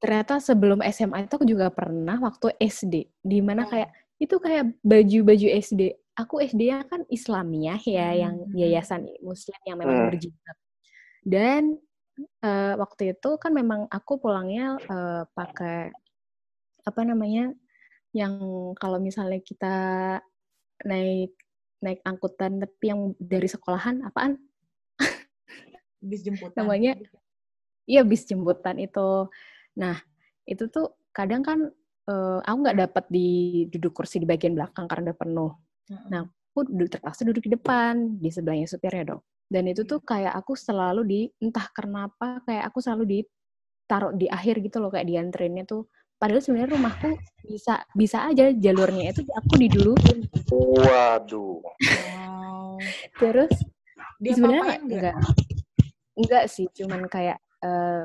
[0.00, 3.70] ternyata sebelum SMA itu aku juga pernah waktu SD, di mana Oh.
[3.70, 5.92] kayak itu kayak baju-baju SD.
[6.16, 8.52] Aku SD-nya kan Islamiyah ya, yang Hmm.
[8.52, 10.08] yayasan Muslim yang memang Hmm.
[10.12, 10.56] berjilbab.
[11.24, 11.62] Dan
[12.44, 15.88] eh, waktu itu kan memang aku pulangnya eh, pakai
[16.84, 17.52] apa namanya,
[18.10, 18.34] yang
[18.74, 19.74] kalau misalnya kita
[20.86, 21.34] naik
[21.80, 24.36] naik angkutan tapi yang dari sekolahan apaan?
[26.00, 26.64] Bis jemputan.
[26.64, 26.96] namanya
[27.84, 29.28] iya bis jemputan itu.
[29.76, 30.00] Nah
[30.48, 31.68] itu tuh kadang kan
[32.08, 33.28] eh, aku nggak dapat di
[33.68, 35.52] duduk kursi di bagian belakang karena udah penuh.
[36.08, 39.22] Nah aku duduk terpaksa duduk di depan di sebelahnya supirnya dong.
[39.50, 44.62] Dan itu tuh kayak aku selalu di entah kenapa kayak aku selalu ditaruh di akhir
[44.62, 45.90] gitu loh kayak dianterinnya tuh
[46.20, 50.18] padahal sebenarnya rumahku bisa bisa aja jalurnya itu aku diduluin
[50.52, 51.64] Waduh.
[52.12, 52.78] Wow.
[53.16, 53.50] terus
[54.20, 54.80] Dia sebenarnya nggak?
[54.84, 55.14] enggak
[56.14, 58.04] enggak sih cuman kayak eh,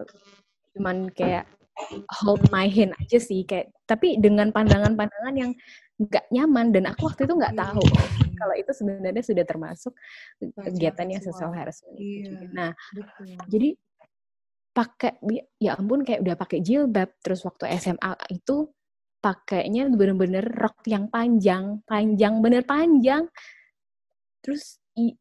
[0.71, 1.43] cuman kayak
[2.23, 5.51] hold my hand aja sih kayak tapi dengan pandangan-pandangan yang
[5.97, 7.83] nggak nyaman dan aku waktu itu nggak tahu
[8.35, 9.91] kalau itu sebenarnya sudah termasuk
[10.39, 11.51] kegiatan yang seksual.
[11.51, 12.23] sexual harassment Iya.
[12.25, 12.45] juga.
[12.51, 13.27] Nah, Betul.
[13.47, 13.69] jadi
[14.75, 15.15] pakai
[15.63, 18.67] ya ampun kayak udah pakai jilbab terus waktu SMA itu
[19.23, 23.25] pakainya bener-bener rok yang panjang, panjang bener panjang.
[24.45, 25.17] Terus i-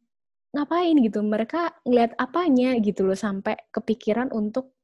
[0.52, 1.24] ngapain gitu?
[1.24, 4.76] Mereka ngeliat apanya gitu loh sampai kepikiran untuk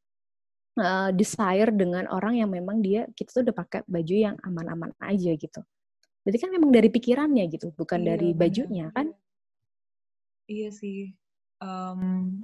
[0.80, 5.36] uh, desire dengan orang yang memang dia kita tuh udah pakai baju yang aman-aman aja
[5.36, 5.60] gitu.
[6.24, 9.12] Berarti kan memang dari pikirannya gitu, bukan Iya, dari bajunya kan?
[10.48, 11.12] Iya sih.
[11.60, 12.40] Em,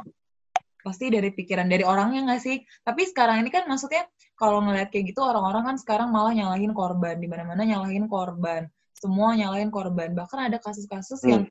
[0.87, 2.63] pasti dari pikiran dari orangnya nggak sih?
[2.87, 4.07] Tapi sekarang ini kan maksudnya
[4.39, 8.71] kalau ngeliat kayak gitu orang-orang kan sekarang malah nyalahin korban di mana-mana nyalahin korban.
[8.95, 10.15] Semua nyalahin korban.
[10.15, 11.31] Bahkan ada kasus-kasus Hmm.
[11.35, 11.43] yang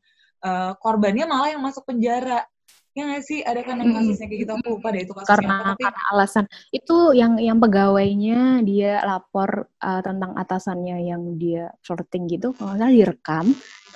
[0.48, 2.48] eh, korbannya malah yang masuk penjara.
[2.96, 3.44] Ya nggak sih?
[3.44, 4.08] Ada kan yang Mm-mm.
[4.08, 7.34] kasusnya kayak gitu aku lupa deh itu kasusnya karena apa tapi karena alasan itu yang
[7.44, 13.46] yang pegawainya dia lapor uh, tentang atasannya yang dia flirting gitu kalau nggak salah direkam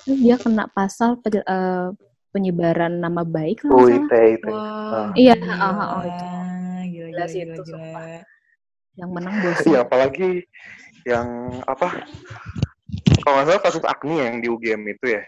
[0.04, 1.96] terus dia kena pasal uh,
[2.30, 4.48] penyebaran nama baik kalau nggak salah UIT itu.
[4.50, 5.56] wah, Iya, gila.
[5.56, 6.26] ah, ah, ah, itu.
[6.26, 7.78] Gila, Gila gila, gila, itu, gila.
[7.78, 8.06] sumpah.
[9.00, 10.30] yang menang bos Iya, apalagi
[11.08, 11.28] yang
[11.66, 11.88] apa?
[13.24, 15.24] Kalau nggak salah kasus Agni yang di UGM itu ya.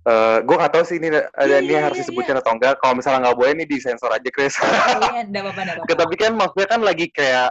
[0.00, 2.80] Eh, gue nggak tahu sih ini ada Iya, ini iya, harus iya, disebutin atau enggak.
[2.80, 4.56] Kalau misalnya nggak boleh ini disensor aja, Chris.
[4.56, 5.94] Iya, enggak apa-apa, enggak apa-apa.
[6.06, 7.50] Tapi kan maksudnya kan lagi kayak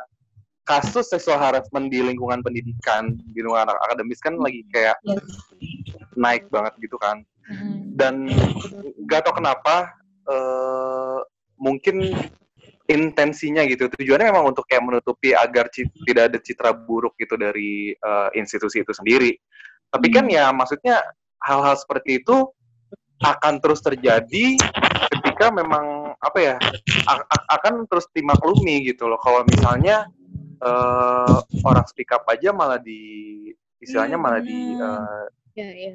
[0.69, 5.25] kasus seksual harassment di lingkungan pendidikan, di lingkungan anak akademis kan lagi kayak Yes.
[6.13, 7.25] naik banget gitu kan.
[7.49, 7.97] Mm.
[7.97, 8.13] Dan
[9.09, 9.89] nggak tahu kenapa
[10.29, 11.19] eh
[11.57, 12.13] mungkin
[12.85, 13.89] intensinya gitu.
[13.89, 18.93] Tujuannya memang untuk kayak menutupi agar tidak ada citra buruk gitu dari eh, institusi itu
[18.93, 19.33] sendiri.
[19.89, 21.01] Tapi kan ya maksudnya
[21.41, 22.45] hal-hal seperti itu
[23.25, 24.55] akan terus terjadi
[25.11, 26.55] ketika memang apa ya
[27.57, 29.19] akan terus dimaklumi gitu loh.
[29.19, 30.07] Kalau misalnya
[30.59, 32.99] eh, orang speak up aja malah di
[33.79, 35.93] istilahnya Iya, malah di eh, ya ya.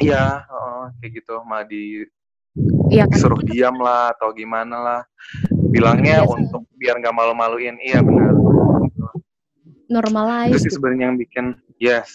[0.00, 1.34] iya heeh, kayak gitu.
[1.42, 2.04] Malah di
[2.92, 3.18] iya kan?
[3.18, 5.00] suruh diam lah atau gimana lah.
[5.72, 7.76] Bilangnya Iya, untuk biar nggak malu-maluin.
[7.80, 8.32] Iya benar.
[8.32, 11.46] Itu normalize sih sebenarnya yang bikin
[11.80, 12.10] yes.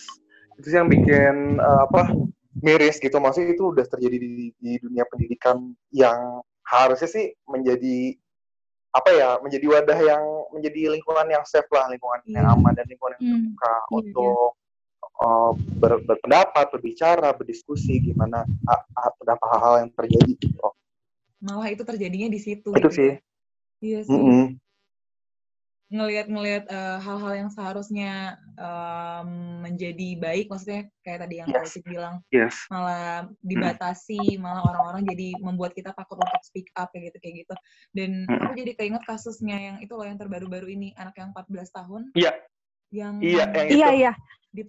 [0.60, 2.14] Itu sih yang bikin eh, apa
[2.62, 3.18] miris gitu.
[3.18, 8.16] Maksudnya itu udah terjadi di, di dunia pendidikan yang harusnya sih menjadi
[8.92, 12.56] apa ya menjadi wadah yang menjadi lingkungan yang safe lah lingkungan yang Iya.
[12.60, 14.48] aman dan lingkungan yang Hmm, terbuka iya, untuk
[15.22, 18.44] eh, ber- berpendapat berbicara berdiskusi gimana
[19.20, 20.68] terdapat hal-hal yang terjadi gitu.
[21.42, 22.70] Malah itu terjadinya di situ.
[22.70, 23.16] itu gitu sih ya.
[23.82, 24.14] Iya sih.
[24.14, 24.44] Mm-mm.
[25.92, 31.76] Ngelihat-ngelihat eh, hal-hal yang seharusnya em, menjadi baik, maksudnya kayak tadi yang Yes.
[31.84, 37.18] Bilang, yes malah dibatasi, malah orang-orang jadi membuat kita takut untuk speak up kayak gitu
[37.20, 37.56] kayak gitu.
[37.92, 38.40] Dan Mm.
[38.40, 42.32] aku jadi keinget kasusnya yang itu loh yang terbaru-baru ini, anak yang 14 tahun iya
[42.92, 44.00] yang Iya, yang Iya, Itu.
[44.00, 44.14] iya.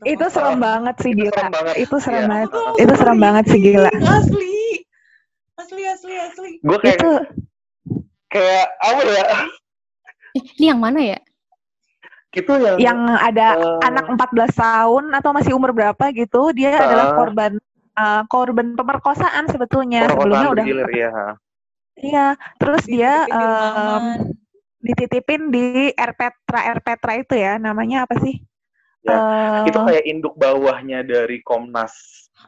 [0.02, 1.34] Itu serem banget sih, Itu gila.
[1.34, 1.74] serem banget.
[1.78, 2.30] Itu serem Iya.
[2.30, 2.48] banget.
[2.50, 3.90] Tuh Itu serem banget sih, gila.
[3.94, 4.58] Asli.
[5.58, 6.50] Asli, asli, asli.
[6.62, 7.12] Gue kayak Itu
[8.26, 9.24] kayak apa ya?
[10.32, 11.18] Eh, ini yang mana ya?
[12.32, 13.78] Itu yang yang ada Eh.
[13.84, 16.84] anak 14 tahun atau masih umur berapa gitu, dia Ah.
[16.86, 17.52] adalah korban
[17.92, 20.08] eh, korban pemerkosaan sebetulnya.
[20.08, 21.12] Sebelumnya udah bergilir ya.
[21.94, 24.02] Iya, terus dia Dititipin aman.
[24.80, 28.40] dititipin di Erpetra Erpetra itu ya, namanya apa sih?
[29.04, 31.92] Ya, Eh, Itu kayak induk bawahnya dari Komnas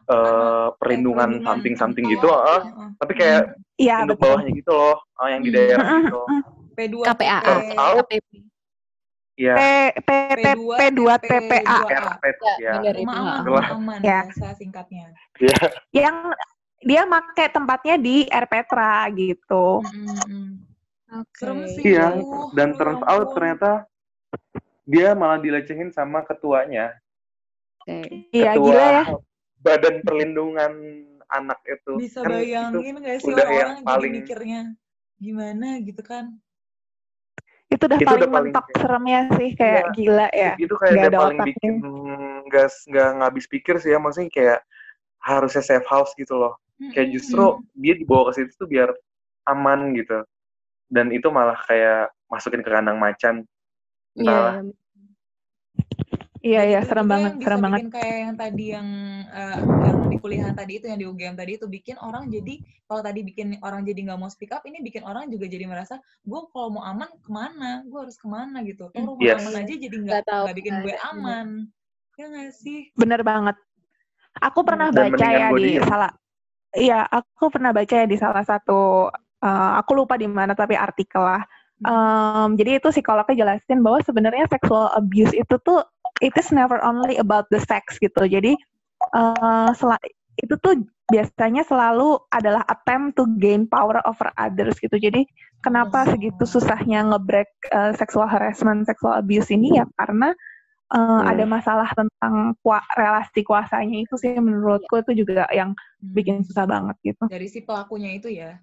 [0.04, 2.14] eh, perlindungan perlindungan something something anak.
[2.16, 2.26] gitu.
[2.26, 2.60] Heeh.
[2.96, 3.42] tapi kayak
[3.76, 4.24] Iya induk betul.
[4.32, 6.22] bawahnya gitu loh, ah, yang di daerah gitu.
[6.74, 6.90] Mm-mm.
[6.90, 7.38] P2 KPA.
[7.72, 8.30] KPP.
[9.34, 9.62] Iya, P
[9.98, 12.02] P P P2 P2 TPA Ya,
[12.60, 12.72] ya.
[12.78, 13.18] bener itu.
[13.66, 14.20] Aman, Ya.
[14.26, 15.10] bahasa singkatnya.
[15.36, 15.58] Iya.
[15.90, 16.16] yang
[16.78, 19.82] dia make tempatnya di Erpetra gitu.
[21.74, 21.82] Sih.
[21.82, 23.70] Iya, Aduh, dan aduh, turns ya out ternyata
[24.84, 26.94] dia malah dilecehin sama ketuanya.
[27.82, 28.28] Oke.
[28.30, 29.04] Iya Ketua gila ya.
[29.58, 30.72] Badan Perlindungan
[31.26, 31.98] Anak itu.
[31.98, 34.60] Bisa Kan itu bayangin gak sih orang-orang jadi paling- mikirnya
[35.16, 36.38] gimana gitu kan?
[37.74, 39.92] Itu udah Itu paling udah paling mentok kayak- seremnya sih kayak Iya.
[39.92, 40.52] gila ya.
[40.56, 41.48] itu kayak dia ada paling otaknya.
[41.50, 41.72] bikin
[42.46, 44.60] nggak nggak ngabis pikir sih ya maksudnya kayak
[45.18, 46.54] harusnya safe house gitu loh
[46.92, 47.42] kayak justru
[47.74, 48.92] dia dibawa ke situ tuh biar
[49.44, 50.22] aman gitu
[50.86, 53.42] dan itu malah kayak masukin ke kandang macan
[54.14, 54.22] Iya.
[54.22, 54.54] Entahlah.
[56.44, 57.80] Iya iya serem banget, yang bisa serem banget.
[57.88, 58.88] kayak yang tadi yang
[59.32, 62.54] eh, yang di kuliahan tadi itu yang di UGM tadi itu bikin orang jadi
[62.84, 65.96] kalau tadi bikin orang jadi nggak mau speak up ini bikin orang juga jadi merasa
[66.20, 69.40] gue kalau mau aman ke mana gue harus ke mana gitu tuh rumah Yes.
[69.40, 71.46] aman aja jadi nggak Nggak bikin gue aman
[72.20, 73.56] ya nggak sih Bener banget.
[74.44, 75.86] Aku pernah Dan baca ya di diem.
[75.88, 76.12] salah
[76.74, 79.08] Iya, aku pernah baca ya di salah satu
[79.40, 81.40] eh, aku lupa di mana tapi artikel lah.
[81.84, 85.80] Em, jadi itu psikolognya jelasin bahwa sebenarnya sexual abuse itu tuh
[86.20, 88.22] it is never only about the sex gitu.
[88.22, 88.54] Jadi
[89.10, 90.00] eh, sela-
[90.34, 94.96] itu tuh biasanya selalu adalah attempt to gain power over others gitu.
[94.96, 95.26] Jadi
[95.60, 96.10] kenapa Oh.
[96.10, 100.32] segitu susahnya ngebreak eh, sexual harassment, sexual abuse ini ya karena
[100.90, 101.24] eh, Hmm.
[101.26, 106.12] ada masalah tentang kua- relasi kuasanya itu sih menurutku itu juga yang Hmm.
[106.12, 107.24] bikin susah banget gitu.
[107.26, 108.60] dari si pelakunya itu ya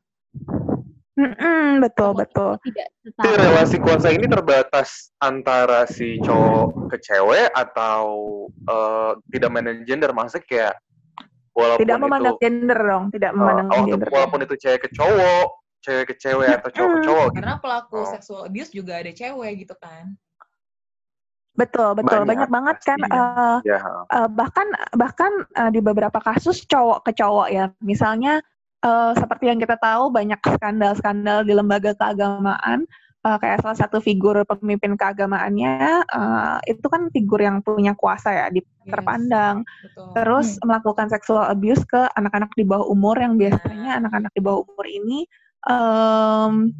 [1.21, 2.51] Mm-mm, betul betul.
[2.65, 8.01] Tidak relasi kuasa ini terbatas antara si cowok ke cewek atau
[8.49, 10.73] eh, tidak memandang gender maksudnya kayak
[11.53, 14.07] walaupun Tidak itu memandang gender dong, tidak eh, memandang oh, gender.
[14.09, 15.47] walaupun itu cewek ke cowok
[15.81, 18.05] cewek ke cewek atau cowok ke cowok gitu karena pelaku Oh.
[18.13, 20.13] sexual abuse juga ada cewek gitu kan
[21.51, 22.99] Betul betul Banyak, banyak, banget kan.
[23.01, 28.39] eh, ya eh, bahkan bahkan eh, di beberapa kasus cowok ke cowok ya misalnya
[28.81, 32.85] eh, seperti yang kita tahu banyak skandal-skandal di lembaga keagamaan.
[33.21, 38.45] Eh, kayak salah satu figur pemimpin keagamaannya eh, itu kan figur yang punya kuasa ya
[38.49, 39.61] di Yes, terpandang.
[39.61, 40.09] betul.
[40.17, 44.85] Terus melakukan sexual abuse ke anak-anak di bawah umur yang biasanya anak-anak di bawah umur
[44.89, 45.29] ini
[45.69, 46.73] em,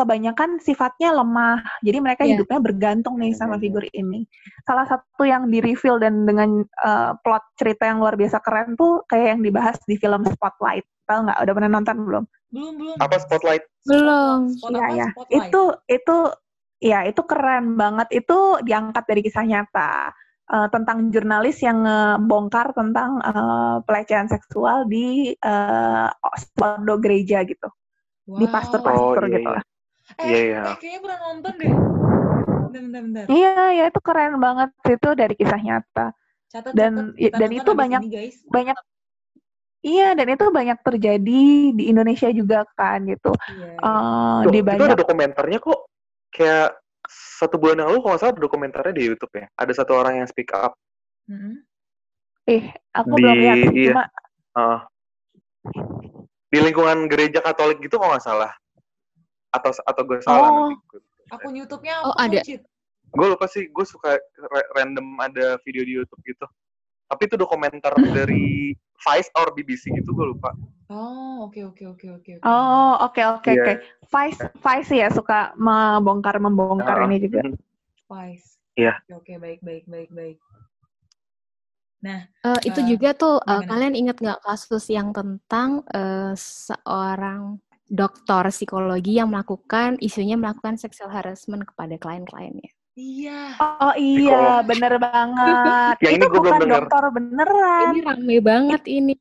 [0.00, 1.60] kebanyakan sifatnya lemah.
[1.84, 2.40] Jadi mereka Iya.
[2.40, 4.24] hidupnya bergantung nih sama figur ini.
[4.64, 9.04] Salah satu yang di reveal dan dengan eh, plot cerita yang luar biasa keren tuh
[9.04, 10.88] kayak yang dibahas di film Spotlight.
[11.04, 11.38] Tahu nggak?
[11.44, 12.24] Udah pernah nonton belum?
[12.50, 14.50] belum belum apa spotlight Belum.
[14.50, 14.96] Spot Iya apa?
[14.98, 15.08] ya.
[15.14, 15.38] Spotlight.
[15.46, 16.16] Itu itu
[16.80, 18.08] ya itu keren banget.
[18.10, 20.10] Itu diangkat dari kisah nyata
[20.50, 26.08] eh, tentang jurnalis yang ngebongkar tentang eh, pelecehan seksual di eh,
[26.58, 27.70] suatu gereja gitu,
[28.26, 28.50] di Wow.
[28.50, 29.62] pastor-pastor Oh, iya, gitu iya.
[30.10, 30.22] Lah.
[30.22, 30.62] Eh, Iya, iya.
[30.64, 31.70] eh, kayaknya pernah nonton deh.
[31.70, 33.24] Bentar, bentar, bentar.
[33.26, 36.06] Iya, ya itu keren banget itu dari kisah nyata.
[36.50, 37.18] Catat, Dan- catat.
[37.18, 38.36] Kita dan itu banyak- ini, guys.
[38.46, 38.76] Banyak
[39.80, 41.42] Iya, dan itu banyak terjadi
[41.72, 43.32] di Indonesia juga kan gitu.
[43.32, 43.80] Iya, iya.
[43.80, 45.80] Eh, Tuh, di itu banyak ada dokumenternya kok
[46.28, 46.76] kayak
[47.10, 50.20] satu bulan yang lalu kalau nggak salah ada dokumenternya di YouTube ya ada satu orang
[50.22, 50.76] yang speak up
[51.26, 51.58] Mm-mm.
[52.46, 53.90] eh aku di- belum lihat iya.
[53.90, 54.04] cuma
[54.54, 54.78] uh,
[56.46, 58.52] di lingkungan gereja Katolik gitu kalau nggak salah
[59.50, 60.54] atau atau gue salah Oh.
[60.70, 60.74] nanti
[61.30, 62.42] Akun YouTube-nya Oh, ada.
[63.10, 64.18] Gue lupa sih gue suka
[64.50, 66.46] ra- random ada video di YouTube gitu
[67.06, 68.70] tapi itu dokumenter dari
[69.02, 70.50] Vice or BBC gitu gue lupa
[70.90, 72.30] Oh, oke, oke, oke, oke.
[72.34, 72.42] oke.
[72.42, 73.62] Oh, oke oke Iya.
[73.62, 73.72] oke.
[74.10, 77.46] Vice Vice ya suka membongkar membongkar Ah, ini juga.
[77.46, 77.54] mhm.
[78.10, 78.58] Wise.
[78.74, 78.98] Iya.
[79.06, 80.38] Oke, oke, baik, baik, baik, baik.
[82.02, 82.22] Eh,
[82.64, 83.70] itu Eh, juga tuh gimana?
[83.70, 91.10] kalian ingat nggak kasus yang tentang eh, seorang dokter psikologi yang melakukan isunya melakukan sexual
[91.10, 92.70] harassment kepada klien-kliennya.
[92.94, 93.54] Iya.
[93.58, 95.94] Oh iya, bener banget.
[96.04, 96.82] Yang ini itu belum bukan dengar.
[96.84, 97.82] dokter beneran.
[97.90, 99.14] Ini rame banget ini.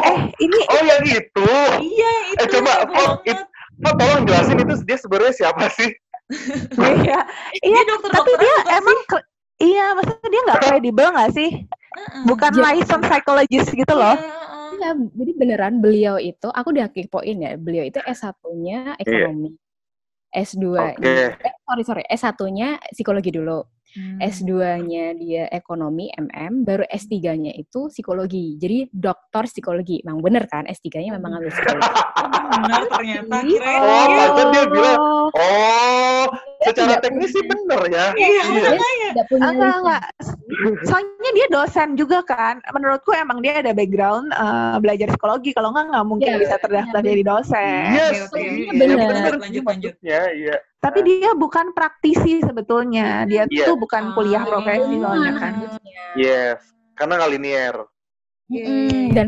[0.00, 1.48] Eh, ini oh yang itu
[1.80, 2.42] Iya, itu.
[2.42, 3.34] eh coba banget.
[3.34, 3.48] it-
[3.80, 5.88] Fon, tolong jelasin itu dia sebenarnya siapa sih
[7.00, 7.24] iya.
[7.58, 9.26] Iya, dokter-dokteran tapi dia emang ke-
[9.58, 11.50] iya, maksudnya dia nggak kredibel nggak sih?
[11.64, 12.22] Heeh.
[12.28, 14.14] Bukan Jadi- licensed psychologist gitu loh.
[14.14, 14.39] Iya, heeh.
[14.80, 19.52] Enggak, jadi beneran beliau itu, aku udah kepoin ya, beliau itu S1-nya ekonomi.
[20.32, 21.44] S2-nya, Oke.
[21.44, 23.60] eh, sorry, sorry, S1-nya psikologi dulu.
[23.90, 24.22] Hmm.
[24.22, 28.54] S2-nya dia ekonomi MM, baru S3-nya itu psikologi.
[28.54, 29.98] Jadi doktor psikologi.
[30.06, 31.90] Emang bener kan S3-nya memang ngambil psikologi.
[32.50, 34.16] benar ternyata kirain Oh, dia.
[34.16, 36.24] pantes dia bilang, Oh, oh,
[36.62, 38.06] secara teknis sih bener ya.
[38.14, 38.42] Iya,
[39.10, 40.04] tidak punya enggak, enggak.
[40.86, 42.62] Soalnya dia dosen juga kan.
[42.70, 45.50] Menurutku emang dia ada background eh, belajar psikologi.
[45.50, 47.82] Kalau enggak, nggak mungkin Iya, bisa terdaftar iya, jadi dosen.
[47.90, 48.38] Yes, Oke, oke.
[48.38, 48.98] iya, Iya, bener.
[49.10, 49.62] bener Lanjut, lanjut.
[49.66, 50.56] maksudnya, iya.
[50.80, 53.28] Tapi dia bukan praktisi sebetulnya.
[53.28, 53.68] Dia Iya.
[53.68, 54.48] tuh bukan kuliah Ah.
[54.48, 55.52] profesi soalnya kan.
[55.60, 56.00] harusnya.
[56.16, 56.60] Yes,
[56.96, 57.76] karena nggak linear.
[58.50, 59.12] Iya, iya, iya.
[59.14, 59.26] Dan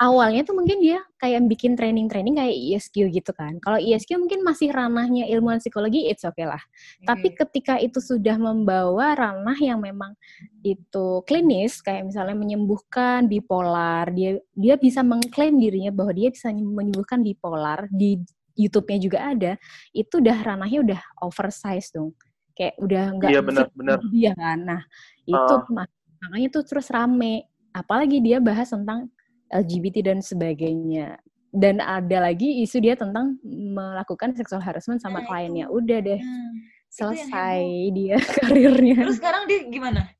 [0.00, 3.60] awalnya tuh mungkin dia kayak bikin training-training kayak ISQ gitu kan.
[3.60, 6.62] Kalau ISQ mungkin masih ranahnya ilmuwan psikologi, it's okay lah.
[7.04, 10.16] Tapi ketika itu sudah membawa ranah yang memang
[10.64, 17.20] itu klinis, kayak misalnya menyembuhkan bipolar, dia dia bisa mengklaim dirinya bahwa dia bisa menyembuhkan
[17.20, 18.16] bipolar di
[18.54, 19.52] YouTube-nya juga ada,
[19.90, 22.14] itu udah ranahnya udah oversize dong.
[22.52, 23.98] Kayak udah nggak Iya, benar-benar.
[23.98, 24.58] untuk dia kan.
[24.62, 24.82] Nah,
[25.24, 27.46] itu mak- makanya tuh terus rame.
[27.70, 29.08] Apalagi dia bahas tentang
[29.48, 31.18] LGBT dan sebagainya.
[31.50, 35.66] Dan ada lagi isu dia tentang melakukan sexual harassment sama Nah, kliennya.
[35.66, 35.74] itu.
[35.82, 36.52] Udah deh, Hmm.
[36.86, 39.02] selesai dia karirnya.
[39.08, 40.10] Terus sekarang dia gimana?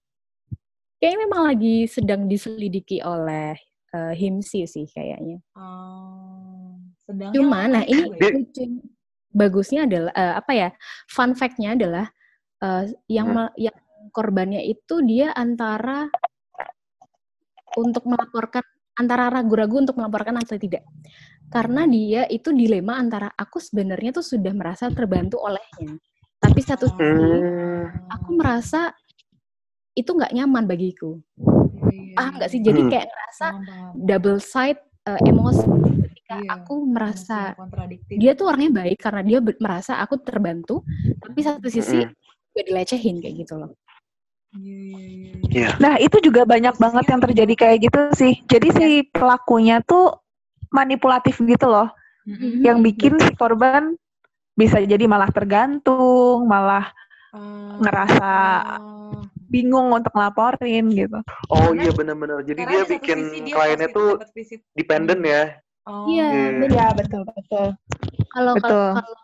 [0.99, 3.55] Kayaknya memang lagi sedang diselidiki oleh
[3.91, 5.39] eh, HIMSI sih kayaknya.
[5.55, 6.50] Oh,
[7.11, 8.83] sedang Cuma, nah ini lucu-
[9.35, 10.69] bagusnya adalah eh, apa ya?
[11.11, 12.07] Fun fact-nya adalah
[12.63, 13.51] eh, yang Hmm.
[13.59, 13.77] yang
[14.15, 16.07] korbannya itu dia antara
[17.79, 18.63] untuk melaporkan
[18.99, 20.85] antara ragu-ragu untuk melaporkan atau tidak.
[21.51, 25.99] Karena dia itu dilema antara aku sebenarnya tuh sudah merasa terbantu olehnya.
[26.39, 27.91] Tapi satu sisi Hmm.
[28.07, 28.95] aku merasa
[29.99, 31.19] itu nggak nyaman bagiku.
[31.91, 32.61] Iya, Paham nggak sih?
[32.63, 32.91] Jadi Hmm.
[32.91, 33.47] kayak ngerasa
[33.99, 35.67] double side uh, emosi
[36.31, 38.15] Iya, aku merasa kontradiktif.
[38.15, 40.87] dia tuh orangnya baik karena dia merasa aku terbantu,
[41.19, 42.15] tapi satu sisi Mm-mm.
[42.55, 43.75] juga dilecehin kayak gitu loh.
[44.55, 45.69] Iya, iya, iya.
[45.79, 48.35] Nah, itu juga banyak banget yang terjadi kayak gitu sih.
[48.47, 50.23] Jadi si pelakunya tuh
[50.71, 51.91] manipulatif gitu loh.
[52.27, 52.63] Mm-mm.
[52.63, 53.99] Yang bikin si korban
[54.55, 56.87] bisa jadi malah tergantung, malah
[57.31, 58.83] Ah, ngerasa-
[59.47, 61.19] bingung untuk ngelaporin gitu.
[61.47, 62.39] Oh Karena- iya benar-benar.
[62.43, 64.61] Jadi Karena dia bikin dia kliennya tuh dapat visit.
[64.75, 65.43] dependen ya.
[65.89, 66.11] Oh.
[66.13, 66.77] Iya, bener.
[66.77, 67.67] Ya, betul betul.
[68.31, 69.15] Kalau kalau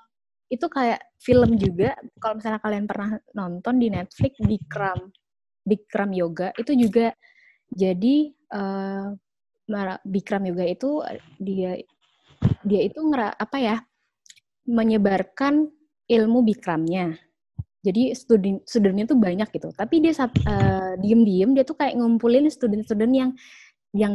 [0.46, 1.98] itu kayak film juga.
[2.22, 5.10] Kalau misalnya kalian pernah nonton di Netflix Bikram,
[5.66, 7.12] Bikram Yoga itu juga
[7.70, 9.06] jadi eh,
[9.66, 11.72] Mara- Bikram Yoga itu eh, dia
[12.62, 13.76] dia itu ngera, apa ya
[14.66, 15.66] menyebarkan
[16.06, 17.18] ilmu Bikramnya.
[17.86, 19.70] Jadi studi studentnya tuh banyak gitu.
[19.70, 23.30] Tapi dia saat eh, diem-diem dia tuh kayak ngumpulin student-student yang
[23.94, 24.14] yang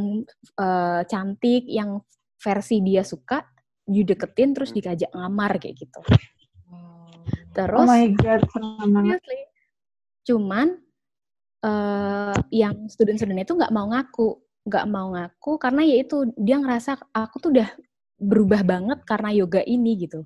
[0.59, 1.99] eh, cantik, yang
[2.41, 3.45] versi dia suka,
[3.85, 6.01] dideketin terus dikajak ngamar kayak gitu.
[6.73, 7.13] Oh.
[7.13, 7.21] oh
[7.53, 8.41] Terus my god.
[8.49, 9.41] Seriously.
[10.25, 10.67] Cuman
[11.61, 16.97] eh yang student-studentnya itu nggak mau ngaku, nggak mau ngaku karena ya itu dia ngerasa
[17.13, 17.69] aku tuh udah
[18.17, 20.25] berubah banget karena yoga ini gitu.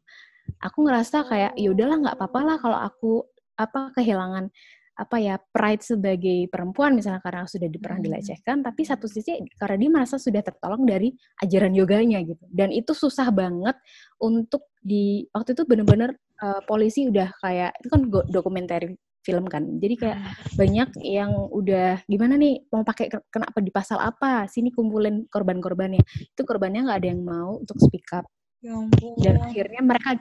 [0.64, 3.12] Aku ngerasa kayak ya udahlah nggak apa-apa lah kalau aku
[3.56, 4.52] apa kehilangan
[4.96, 8.08] apa ya pride sebagai perempuan misalnya karena sudah pernah Hmm.
[8.08, 11.12] dilecehkan tapi satu sisi karena dia merasa sudah tertolong dari
[11.44, 12.44] ajaran yoganya gitu.
[12.48, 13.76] Dan itu susah banget
[14.18, 19.64] untuk di waktu itu bener-bener eh, polisi udah kayak itu kan dokumenter film kan.
[19.82, 20.18] Jadi kayak
[20.54, 24.46] banyak yang udah gimana nih mau pakai ke- kenapa di pasal apa?
[24.46, 26.04] Sini kumpulin korban-korbannya.
[26.36, 28.28] Itu korbannya nggak ada yang mau untuk speak up.
[28.64, 29.14] Ya ampun.
[29.22, 30.18] dan akhirnya mereka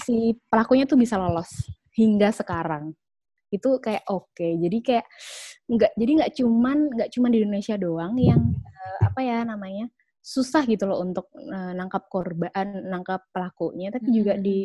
[0.00, 2.96] si pelakunya tuh bisa lolos hingga sekarang
[3.56, 5.06] itu kayak oke jadi kayak
[5.70, 9.86] nggak jadi nggak cuman nggak cuman di Indonesia doang yang eh, apa ya namanya
[10.24, 12.50] susah gitu loh untuk eh, nangkap korban
[12.88, 14.44] nangkap pelakunya tapi juga Mm-mm.
[14.44, 14.58] di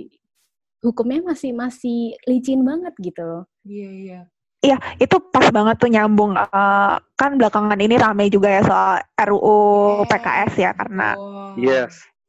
[0.79, 4.21] hukumnya masih masih licin banget gitu loh Iya, iya.
[4.59, 6.35] Iya, itu pas banget tuh nyambung.
[6.35, 11.55] Eh, kan belakangan ini ramai juga ya soal RUU PKS ya karena Oh.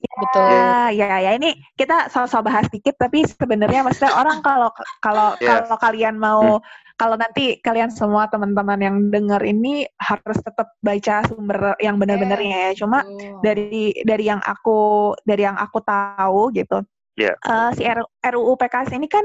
[0.01, 0.17] Yes.
[0.17, 1.31] betul Ya, ya, ya.
[1.37, 4.73] Ini kita soal-soal bahas dikit, tapi sebenarnya maksudnya orang kalau
[5.05, 5.45] kalau Yes.
[5.69, 6.59] kalau kalian mau
[6.97, 12.85] kalau nanti kalian semua teman-teman yang dengar ini harus tetap baca sumber yang benar-benarnya ya.
[12.85, 13.41] Cuma Betul.
[13.41, 16.85] dari dari yang aku dari yang aku tahu gitu,
[17.17, 17.37] Iya.
[17.37, 19.25] eh, si R- RUU PKS ini kan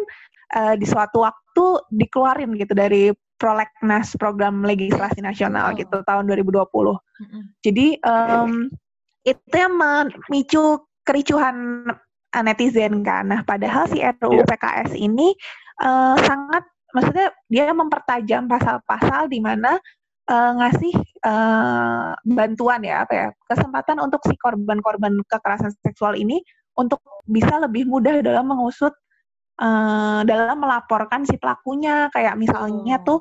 [0.55, 5.79] eh, di suatu waktu dikeluarin gitu dari prolegnas program legislasi nasional Betul.
[5.83, 6.95] gitu tahun 2020.
[6.95, 7.41] Mm-mm.
[7.59, 8.71] Jadi em,
[9.25, 11.85] itu yang memicu kericuhan
[12.35, 13.25] netizen kan.
[13.31, 14.47] Nah, padahal si RUU Iya.
[14.53, 15.33] PKS ini
[15.81, 16.63] eh, sangat,
[16.93, 19.81] maksudnya dia mempertajam pasal-pasal di mana
[20.29, 20.95] uh, ngasih
[21.25, 26.41] uh, bantuan ya apa ya kesempatan untuk si korban-korban kekerasan seksual ini
[26.75, 28.93] untuk bisa lebih mudah dalam mengusut
[29.61, 33.03] uh, dalam melaporkan si pelakunya kayak misalnya Oh.
[33.05, 33.19] tuh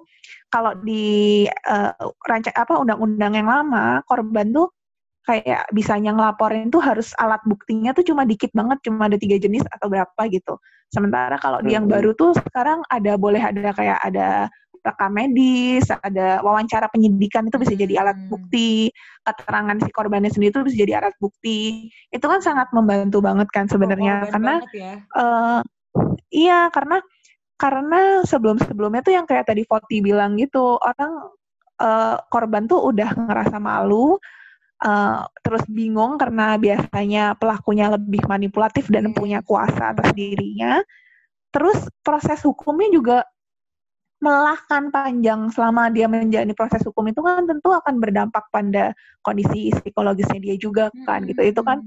[0.49, 1.93] kalau di uh,
[2.25, 4.71] rancang apa undang-undang yang lama korban tuh
[5.25, 9.65] kayak bisanya ngelaporin tuh harus alat buktinya tuh cuma dikit banget cuma ada tiga jenis
[9.73, 10.61] atau berapa gitu.
[10.93, 14.53] Sementara kalau di yang baru tuh sekarang ada boleh ada kayak ada
[14.85, 18.93] rekam medis ada wawancara penyidikan itu bisa jadi alat bukti.
[19.25, 21.89] Keterangan si korbannya sendiri itu bisa jadi alat bukti.
[22.13, 24.95] Itu kan sangat membantu banget kan sebenarnya Korban karena ya.
[25.01, 25.61] eh
[26.29, 27.01] iya karena
[27.57, 31.33] karena sebelum sebelumnya tuh yang kayak tadi Foti bilang gitu orang
[31.81, 34.21] eh, korban tuh udah ngerasa malu
[34.85, 39.17] eh, terus bingung karena biasanya pelakunya lebih manipulatif dan Yes.
[39.17, 40.85] punya kuasa atas dirinya.
[41.55, 43.19] Terus proses hukumnya juga
[44.23, 45.53] melelahkan panjang.
[45.53, 50.89] Selama dia menjalani proses hukum itu kan tentu akan berdampak pada kondisi psikologisnya dia juga
[51.05, 51.41] kan gitu.
[51.45, 51.85] Itu kan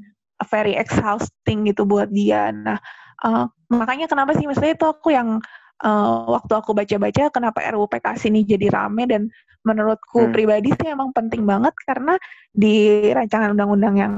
[0.50, 2.54] very exhausting gitu buat dia.
[2.54, 2.78] Nah,
[3.26, 4.46] eh, makanya kenapa sih?
[4.46, 5.42] Maksudnya itu aku yang
[5.84, 9.30] eh, waktu aku baca-baca kenapa RUU PKS ini jadi rame dan
[9.66, 10.34] menurutku Hmm.
[10.34, 12.16] pribadi sih emang penting banget karena
[12.50, 14.14] di rancangan undang-undang yang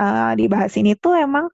[0.00, 1.46] eh, dibahas ini tuh emang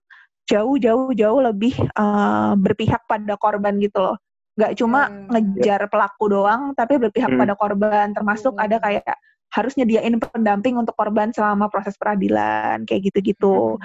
[0.49, 4.17] jauh-jauh jauh lebih eh, berpihak pada korban gitu loh.
[4.59, 5.31] Gak cuma Hmm.
[5.31, 7.39] ngejar pelaku doang, tapi berpihak Hmm.
[7.39, 8.11] pada korban.
[8.11, 8.65] Termasuk Betul.
[8.67, 9.17] ada kayak
[9.49, 13.79] harus nyediain pendamping untuk korban selama proses peradilan kayak gitu-gitu.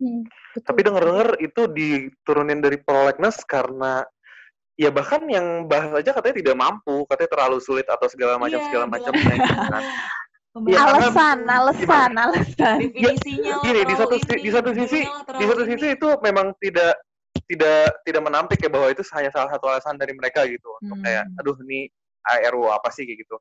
[0.00, 0.66] Hmm, betul.
[0.66, 4.02] Tapi denger-denger itu diturunin dari prolegnas karena
[4.74, 8.66] ya bahkan yang bahas aja katanya tidak mampu, katanya terlalu sulit atau segala macam Iya,
[8.68, 9.84] segala macamnya gitu kan.
[10.54, 11.50] Karena alasan, itu.
[11.50, 12.76] alasan, alasan.
[12.78, 15.00] definisinya lah Gini di satu ini, di satu sisi
[15.34, 15.70] di satu ini.
[15.74, 16.94] sisi itu memang tidak
[17.50, 21.02] tidak tidak menampik ya bahwa itu hanya salah satu alasan dari mereka gitu untuk Hmm.
[21.02, 21.90] kayak aduh ini
[22.22, 23.36] ARU apa sih kayak gitu.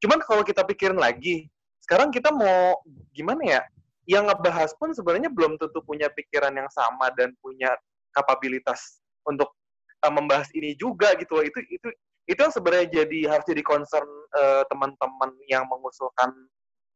[0.00, 1.46] Cuman kalau kita pikirin lagi,
[1.84, 2.80] sekarang kita mau
[3.12, 3.60] gimana ya?
[4.08, 7.76] Yang ngebahas pun sebenarnya belum tentu punya pikiran yang sama dan punya
[8.10, 9.52] kapabilitas untuk
[10.04, 11.44] uh, membahas ini juga gitu loh.
[11.44, 11.88] Itu itu
[12.28, 16.30] itu yang sebenarnya jadi harus jadi concern uh, teman-teman yang mengusulkan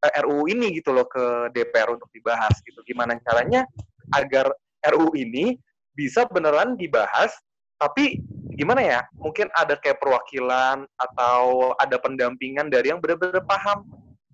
[0.05, 2.79] uh, RUU ini gitu loh ke DPR untuk dibahas gitu.
[2.85, 3.65] Gimana caranya
[4.13, 4.53] agar
[4.93, 5.57] RUU ini
[5.97, 7.33] bisa beneran dibahas
[7.79, 8.19] tapi
[8.59, 13.87] gimana ya mungkin ada kayak perwakilan atau ada pendampingan dari yang benar-benar paham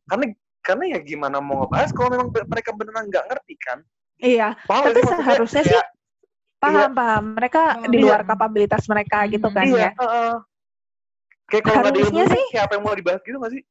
[0.10, 0.34] karena
[0.66, 3.80] karena ya gimana mau ngebahas kalau memang mereka beneran nggak ngerti kan
[4.16, 5.88] Iya, paham tapi seharusnya sih Kayak,
[6.68, 7.24] paham paham.
[7.34, 7.92] Mereka Paham.
[7.92, 8.28] di luar Iya.
[8.28, 9.90] kapabilitas mereka gitu kan iya ya.
[9.96, 10.34] heeh.
[11.46, 13.64] kayak kalau nggak ada Harusnya ilmunya sih- kayak apa yang mau dibahas gitu nggak sih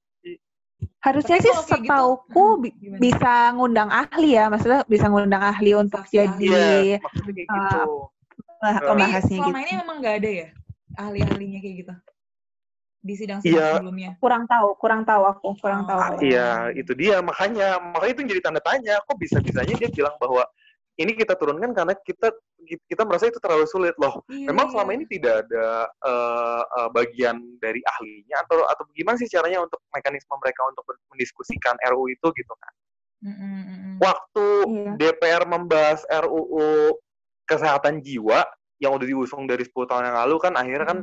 [1.00, 2.98] Harusnya Tapi sih gitu, setauku gimana?
[2.98, 6.44] bisa ngundang ahli ya, maksudnya bisa ngundang ahli untuk Saksi ahli.
[6.44, 7.82] jadi iya maksudnya kayak uh, gitu
[8.58, 9.64] lah, Tapi pembahasnya selama gitu.
[9.64, 10.48] ini memang nggak ada ya
[10.94, 11.94] ahli-ahlinya kayak gitu
[13.00, 13.68] di sidang-sidang Iya.
[13.76, 14.10] sebelumnya.
[14.16, 15.86] Kurang tahu, kurang tahu aku, kurang Oh.
[15.86, 15.98] tahu.
[15.98, 16.20] Ah, aku.
[16.22, 20.40] iya itu dia makanya makanya itu jadi tanda tanya kok bisa bisanya dia bilang bahwa
[20.94, 22.30] ini kita turunkan karena kita
[22.64, 24.72] kita merasa itu terlalu sulit loh Iya, memang iya.
[24.72, 29.82] selama ini tidak ada eh, eh, bagian dari ahlinya atau atau gimana sih caranya untuk
[29.90, 32.72] mekanisme mereka untuk mendiskusikan RUU itu gitu kan
[33.24, 33.94] Mm, mm, mm, mm.
[34.04, 34.92] waktu Iya.
[35.00, 36.92] DPR membahas RUU
[37.48, 38.44] kesehatan jiwa
[38.76, 40.98] yang udah diusung dari 10 tahun yang lalu kan akhirnya kan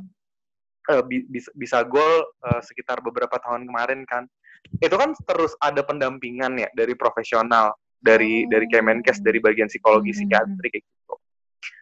[0.94, 4.30] eh, bi- bisa, bisa gol eh, sekitar beberapa tahun kemarin kan
[4.78, 8.50] itu kan terus ada pendampingan ya dari profesional dari Oh.
[8.50, 10.18] dari Kemenkes dari bagian psikologi Hmm.
[10.26, 11.14] psikiatri kayak gitu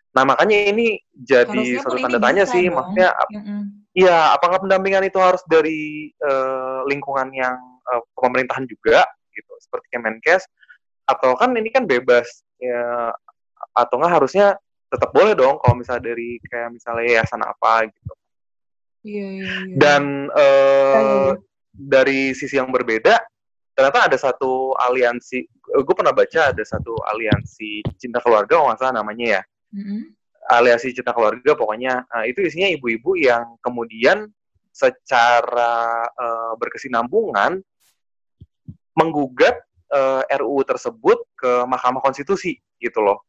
[0.10, 2.76] nah makanya ini jadi Harusnya satu tanda tanya sih dong.
[2.82, 3.10] maksudnya.
[3.94, 7.58] Iya, apakah pendampingan itu harus dari eh, lingkungan yang
[7.90, 9.02] eh, pemerintahan juga,
[9.34, 10.46] gitu, seperti Kemenkes,
[11.10, 13.10] atau kan ini kan bebas, ya,
[13.74, 14.58] atau nggak harusnya
[14.94, 18.14] tetap boleh dong kalau misalnya dari kayak misalnya yayasan apa gitu.
[19.06, 19.76] Iya, iya, iya.
[19.78, 20.04] Dan
[20.34, 21.34] iya.
[21.74, 23.18] dari sisi yang berbeda,
[23.80, 29.40] ternyata ada satu aliansi, gue pernah baca ada satu aliansi cinta keluarga, nggak salah namanya
[29.40, 30.12] ya, Mm-mm.
[30.52, 34.28] aliansi cinta keluarga pokoknya uh, itu isinya ibu-ibu yang kemudian
[34.76, 37.64] secara uh, berkesinambungan
[39.00, 39.64] menggugat
[39.96, 43.24] uh, RUU tersebut ke Mahkamah Konstitusi gitu loh.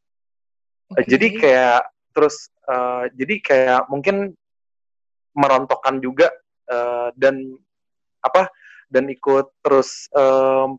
[0.90, 1.06] Oke.
[1.06, 4.34] Jadi kayak terus uh, jadi kayak mungkin
[5.30, 6.34] merontokkan juga
[6.66, 7.38] uh, dan
[8.18, 8.50] apa
[8.90, 10.76] dan ikut terus um,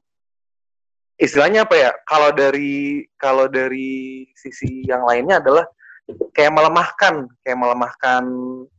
[1.15, 5.65] istilahnya apa ya kalau dari kalau dari sisi yang lainnya adalah
[6.35, 8.23] kayak melemahkan kayak melemahkan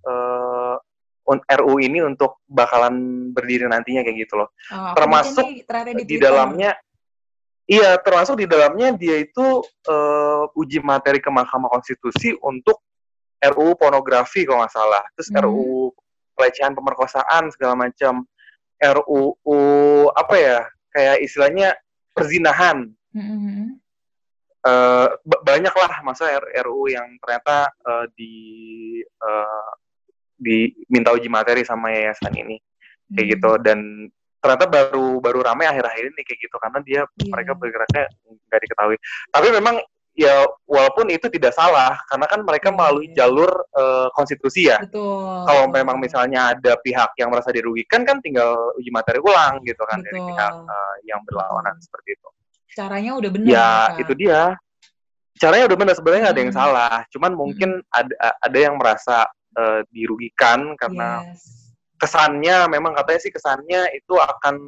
[0.04, 0.76] uh,
[1.26, 4.50] un- RU ini untuk bakalan berdiri nantinya kayak gitu loh.
[4.74, 5.46] Oh, termasuk
[6.04, 6.74] di, dalamnya
[7.70, 12.82] iya termasuk di dalamnya dia itu uh, uji materi ke Mahkamah Konstitusi untuk
[13.42, 15.02] RUU pornografi kalau nggak salah.
[15.14, 15.46] Terus Hmm.
[15.46, 15.94] RUU
[16.34, 18.26] pelecehan pemerkosaan segala macam
[18.82, 19.58] RUU
[20.10, 20.58] apa ya
[20.90, 21.78] kayak istilahnya
[22.10, 23.78] perzinahan Mm-mm.
[24.62, 28.34] eh ba- banyak lah masa RUU yang ternyata eh, di
[29.06, 29.70] eh,
[30.36, 32.58] diminta uji materi sama yayasan ini
[33.12, 33.32] kayak Hmm.
[33.36, 33.78] gitu dan
[34.40, 37.28] ternyata baru baru ramai akhir-akhir ini kayak gitu karena dia Iya.
[37.30, 38.04] mereka bergeraknya
[38.48, 38.96] nggak diketahui
[39.30, 39.76] tapi memang
[40.12, 45.48] ya walaupun itu tidak salah karena kan mereka Iya, melalui jalur eh, konstitusi ya Betul.
[45.48, 50.04] kalau memang misalnya ada pihak yang merasa dirugikan kan tinggal uji materi ulang gitu kan
[50.04, 50.28] dari Betul.
[50.36, 51.84] pihak eh, yang berlawanan Betul.
[51.88, 52.28] seperti itu
[52.72, 53.48] caranya udah benar.
[53.48, 54.00] ya Kak.
[54.04, 54.40] itu dia
[55.36, 56.60] caranya udah benar sebenarnya nggak ada yang Hmm.
[56.60, 61.72] salah cuman mungkin ada ada yang merasa eh, dirugikan karena Yes.
[61.96, 64.60] kesannya memang katanya sih kesannya itu akan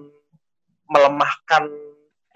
[0.87, 1.65] melemahkan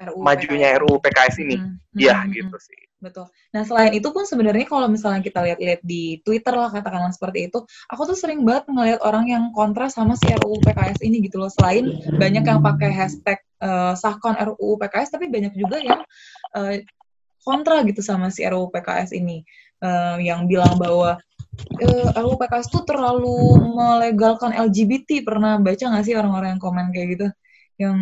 [0.09, 0.81] RUU majunya PKS.
[0.81, 3.31] RUU PKS ini Mm, Iya mm, mm, gitu sih Betul.
[3.55, 7.63] Nah selain itu pun sebenarnya kalau misalnya kita lihat-lihat di Twitter lah katakanlah seperti itu,
[7.87, 11.51] aku tuh sering banget ngelihat orang yang kontra sama si RUU PKS ini gitu loh.
[11.51, 11.87] Selain
[12.19, 16.03] banyak yang pakai hashtag eh, sahkan RUU PKS, tapi banyak juga yang
[16.59, 16.83] eh,
[17.47, 19.47] kontra gitu sama si RUU PKS ini,
[19.79, 21.15] Eh, yang bilang bahwa
[21.79, 25.23] eh, RUU PKS tuh terlalu melegalkan LGBT.
[25.23, 27.27] Pernah baca nggak sih orang-orang yang komen kayak gitu?
[27.79, 27.99] Yang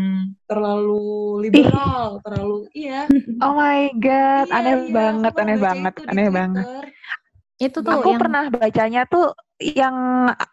[0.48, 1.04] terlalu
[1.44, 3.04] liberal, terlalu iya.
[3.44, 6.84] Oh my god, Iya, aneh iya, banget, aneh banget, aneh banget.
[7.60, 9.96] Itu tuh Aku yang pernah bacanya tuh yang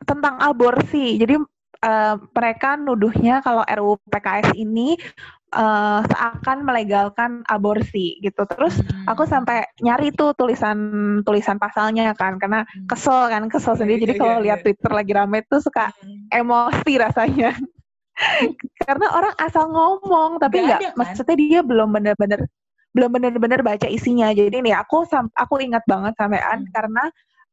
[0.04, 1.16] tentang aborsi.
[1.16, 1.40] Jadi
[1.84, 5.00] eh, mereka nuduhnya kalau RUU PKS ini
[5.56, 8.44] eh, seakan melegalkan aborsi gitu.
[8.44, 9.08] Terus Hmm.
[9.08, 10.76] aku sampai nyari tuh tulisan
[11.24, 12.88] tulisan pasalnya kan karena Hmm.
[12.92, 14.04] kesel kan kesel Iya, sendiri.
[14.04, 14.64] Jadi iya, kalau iya, lihat iya.
[14.68, 16.28] Twitter lagi rame tuh suka Hmm.
[16.32, 17.52] emosi rasanya.
[18.78, 20.94] Karena orang asal ngomong tapi Nggak kan?
[20.98, 22.46] maksudnya dia belum benar-benar
[22.94, 24.30] belum benar-benar baca isinya.
[24.30, 25.02] Jadi nih aku
[25.34, 26.72] aku ingat banget sampean Hmm.
[26.74, 27.04] karena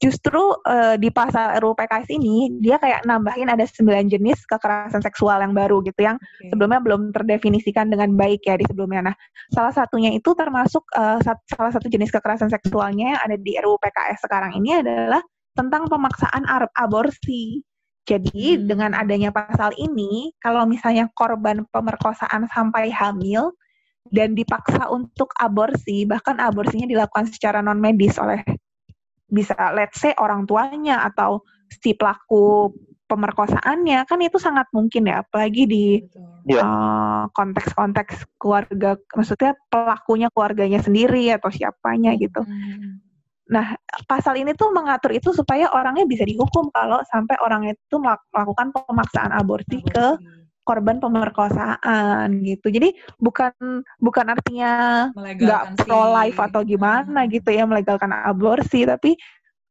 [0.00, 5.40] justru eh, di pasal RUU PKS ini dia kayak nambahin ada 9 jenis kekerasan seksual
[5.44, 6.48] yang baru gitu yang Oke.
[6.52, 9.12] sebelumnya belum terdefinisikan dengan baik ya di sebelumnya.
[9.12, 9.16] Nah,
[9.52, 13.76] salah satunya itu termasuk eh, sat- salah satu jenis kekerasan seksualnya yang ada di RUU
[13.80, 15.20] PKS sekarang ini adalah
[15.56, 16.44] tentang pemaksaan
[16.76, 17.60] aborsi.
[18.08, 18.66] Jadi Hmm.
[18.66, 23.52] dengan adanya pasal ini, kalau misalnya korban pemerkosaan sampai hamil
[24.10, 28.42] dan dipaksa untuk aborsi, bahkan aborsinya dilakukan secara non medis oleh
[29.30, 32.74] bisa let's say orang tuanya atau si pelaku
[33.06, 35.86] pemerkosaannya, kan itu sangat mungkin ya, apalagi di.
[36.40, 36.64] Iya.
[36.64, 42.40] eh, konteks-konteks keluarga, maksudnya pelakunya keluarganya sendiri atau siapanya gitu.
[42.40, 42.96] Hmm.
[43.50, 43.74] Nah,
[44.06, 48.70] pasal ini tuh mengatur itu supaya orangnya bisa dihukum kalau sampai orang itu melak- melakukan
[48.70, 50.16] pemaksaan aborsi ke
[50.62, 52.70] korban pemerkosaan gitu.
[52.70, 53.50] Jadi bukan
[53.98, 54.72] bukan artinya
[55.14, 57.30] nggak pro life atau gimana Hmm.
[57.34, 59.18] gitu ya melegalkan aborsi, tapi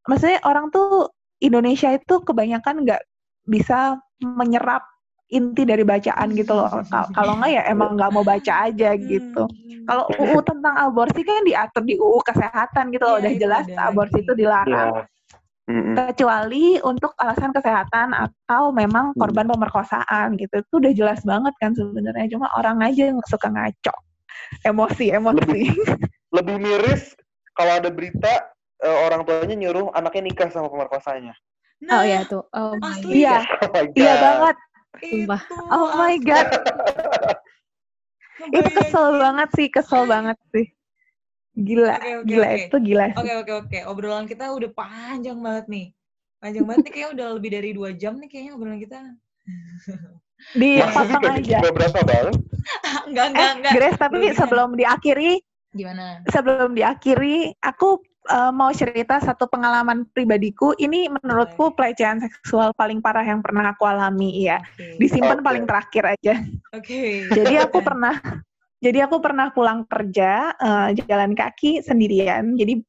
[0.03, 1.07] maksudnya orang tuh
[1.39, 3.01] Indonesia itu kebanyakan nggak
[3.47, 4.83] bisa menyerap
[5.29, 6.69] inti dari bacaan gitu loh.
[6.89, 9.45] Kal- Kalau nggak ya emang nggak mau baca aja gitu.
[9.45, 9.85] Hmm.
[9.85, 14.17] Kalau UU tentang aborsi kan diatur di UU kesehatan gitu loh, Iya, udah jelas aborsi
[14.21, 14.91] itu dilarang.
[14.97, 15.03] Iya.
[15.69, 15.93] Mm-mm.
[15.93, 19.21] Kecuali untuk alasan kesehatan atau memang Hmm.
[19.21, 20.65] korban pemerkosaan gitu.
[20.65, 22.25] Itu udah jelas banget kan sebenarnya.
[22.33, 23.93] Cuma orang aja yang suka ngaco.
[24.65, 25.61] Emosi, emosi.
[26.29, 27.13] lebih miris
[27.53, 28.49] kalau ada berita
[28.79, 31.33] eh, orang tuanya nyuruh anaknya nikah sama pemerkosanya
[31.79, 32.43] Oh Nah, ya tuh.
[32.51, 33.23] Oh my asli.
[33.23, 33.39] Iya,
[33.71, 34.55] oh iya banget.
[35.03, 35.41] Sumpah.
[35.41, 36.47] itu Oh my god,
[38.49, 40.67] itu kesel banget sih, kesel banget sih.
[41.59, 42.59] Gila, Oke, oke, gila oke.
[42.63, 43.07] itu gila.
[43.19, 45.85] Oke oke oke, obrolan kita udah panjang banget nih.
[46.39, 48.99] Panjang banget nih kayaknya udah lebih dari dua jam nih kayaknya obrolan kita.
[50.55, 51.57] Dipotong kayak aja.
[51.59, 52.35] nggak berasa banget
[53.09, 53.71] enggak Eh, enggak enggak.
[53.75, 55.31] Grace, tapi sebelum diakhiri,
[55.73, 56.21] Gimana?
[56.29, 60.77] sebelum diakhiri, aku eh, mau cerita satu pengalaman pribadiku.
[60.77, 64.61] Ini menurutku pelecehan seksual paling parah yang pernah aku alami ya.
[64.61, 65.01] Oke.
[65.01, 65.45] Disimpan Oke.
[65.45, 66.33] paling terakhir aja.
[66.77, 67.27] Oke.
[67.33, 68.15] Jadi aku pernah,
[68.79, 72.55] jadi aku pernah pulang kerja eh, jalan kaki sendirian.
[72.55, 72.79] Jadi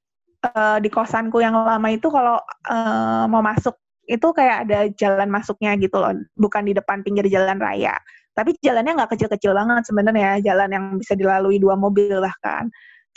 [0.44, 2.38] eh, di kosanku yang lama itu kalau
[2.68, 3.74] eh, mau masuk
[4.10, 7.94] itu kayak ada jalan masuknya gitu loh, bukan di depan pinggir jalan raya.
[8.34, 12.66] Tapi jalannya nggak kecil-kecil banget sebenarnya, jalan yang bisa dilalui dua mobil bahkan.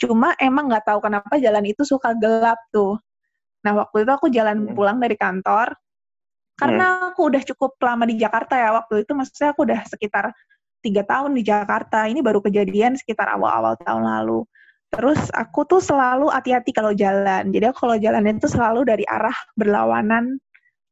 [0.00, 2.98] Cuma emang nggak tahu kenapa jalan itu suka gelap tuh.
[3.64, 4.74] Nah waktu itu aku jalan Hmm.
[4.76, 5.72] pulang dari kantor,
[6.54, 10.30] karena aku udah cukup lama di Jakarta ya waktu itu, maksudnya aku udah sekitar
[10.84, 12.06] tiga tahun di Jakarta.
[12.06, 14.46] Ini baru kejadian sekitar awal-awal tahun lalu.
[14.94, 17.50] Terus aku tuh selalu hati-hati kalau jalan.
[17.50, 20.38] Jadi aku kalau jalan itu selalu dari arah berlawanan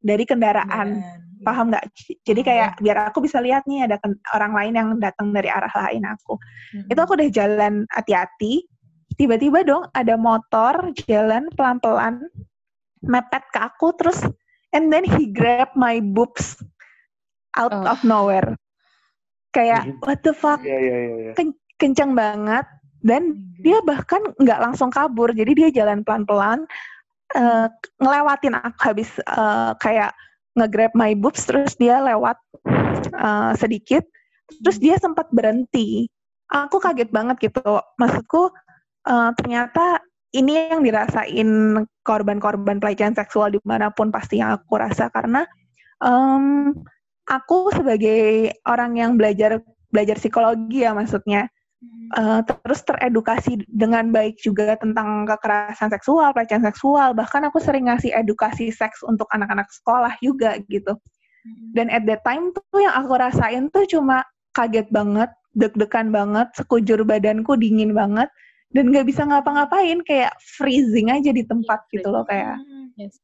[0.03, 0.99] dari kendaraan.
[0.99, 1.31] Kendaraan.
[1.43, 1.85] Paham nggak?
[2.23, 3.99] Jadi kayak biar aku bisa lihat nih ada
[4.35, 6.39] orang lain yang datang dari arah lain aku.
[6.75, 6.91] Mm-mm.
[6.91, 8.67] Itu aku udah jalan hati-hati.
[9.23, 12.27] Tiba-tiba dong ada motor jalan pelan-pelan
[13.07, 14.18] mepet ke aku terus
[14.75, 16.59] and then he grab my boobs
[17.55, 17.87] out Oh.
[17.95, 18.59] of nowhere.
[19.53, 21.14] kayak what the fuck Iya iya iya.
[21.23, 21.33] iya.
[21.37, 22.64] ken- kenceng banget
[23.05, 26.64] dan dia bahkan nggak langsung kabur jadi dia jalan pelan-pelan
[27.37, 27.68] eh,
[28.01, 30.16] ngelewatin aku habis eh, kayak
[30.57, 32.41] nge-grab my boobs terus dia lewat
[33.12, 34.03] eh, sedikit
[34.64, 36.09] terus dia sempat berhenti
[36.49, 37.61] aku kaget banget gitu
[38.01, 38.49] maksudku
[39.09, 45.13] eh, ternyata ini yang dirasain korban-korban pelecehan seksual di mana pun pasti yang aku rasa.
[45.13, 45.45] Karena
[46.01, 46.73] em,
[47.29, 49.61] aku sebagai orang yang belajar
[49.93, 51.53] belajar psikologi ya maksudnya.
[52.13, 58.15] Eh, terus teredukasi dengan baik juga tentang kekerasan seksual, pelecehan seksual, bahkan aku sering ngasih
[58.15, 60.95] edukasi seks untuk anak-anak sekolah juga gitu.
[61.75, 64.23] Dan at that time tuh yang aku rasain tuh cuma
[64.55, 68.31] kaget banget, deg-degan banget, sekujur badanku dingin banget,
[68.73, 72.57] dan nggak bisa ngapa-ngapain, kayak freezing aja di tempat gitu loh, kayak
[72.93, 73.16] Yes.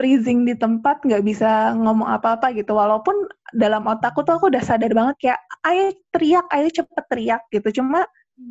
[0.00, 2.72] freezing di tempat nggak bisa ngomong apa-apa gitu.
[2.72, 7.82] Walaupun dalam otakku tuh aku udah sadar banget kayak ayo teriak ayo cepet teriak gitu.
[7.82, 8.04] Cuma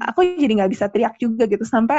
[0.05, 1.65] aku jadi nggak bisa teriak juga gitu.
[1.65, 1.97] Sampai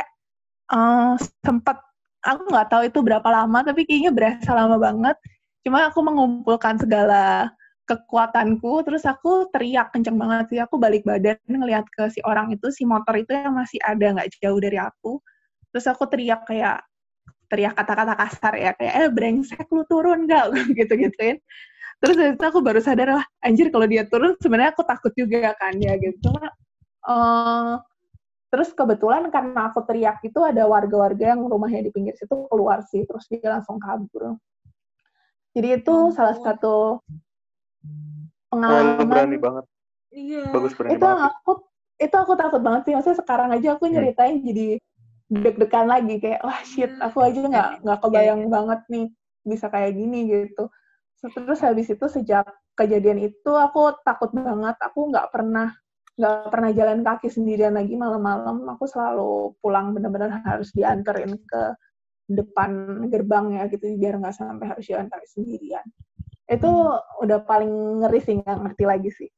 [0.72, 1.12] eh
[1.42, 1.78] sempat
[2.22, 5.18] aku nggak tahu itu berapa lama tapi kayaknya berasa lama banget.
[5.66, 7.50] Cuma aku mengumpulkan segala
[7.88, 10.60] kekuatanku terus aku teriak kenceng banget sih.
[10.62, 14.28] Aku balik badan ngelihat ke si orang itu si motor itu yang masih ada nggak
[14.42, 15.18] jauh dari aku.
[15.74, 16.82] Terus aku teriak kayak
[17.52, 21.36] teriak kata-kata kasar ya kayak eh brengsek lu turun gak gitu gituin
[22.00, 25.52] terus dari situ aku baru sadar lah anjir kalau dia turun sebenarnya aku takut juga
[25.54, 26.32] kan ya gitu.
[26.32, 26.48] Cuma,
[27.12, 27.72] eh,
[28.50, 33.04] terus kebetulan karena aku teriak itu ada warga-warga yang rumahnya di pinggir situ keluar sih
[33.06, 34.40] terus dia langsung kabur.
[35.52, 36.08] Jadi itu Oh.
[36.10, 37.04] salah satu
[38.52, 39.64] Oh, lu berani pengalaman banget.
[40.12, 40.42] Iya.
[40.52, 41.32] Bagus berani itu banget.
[41.32, 41.52] aku
[42.02, 43.94] itu aku takut banget sih maksudnya sekarang aja aku Hmm.
[43.94, 44.66] nyeritain jadi
[45.32, 49.06] deg-degan lagi kayak wah shit aku aja nggak nggak kebayang banget nih
[49.48, 50.68] bisa kayak gini gitu
[51.22, 52.44] terus habis itu sejak
[52.76, 55.72] kejadian itu aku takut banget aku nggak pernah
[56.20, 61.62] nggak pernah jalan kaki sendirian lagi malam-malam aku selalu pulang benar-benar harus dianterin ke
[62.28, 65.84] depan gerbang ya gitu biar nggak sampai harus jalan kaki sendirian
[66.52, 66.70] itu
[67.18, 69.30] udah paling ngeri sih nggak ngerti lagi sih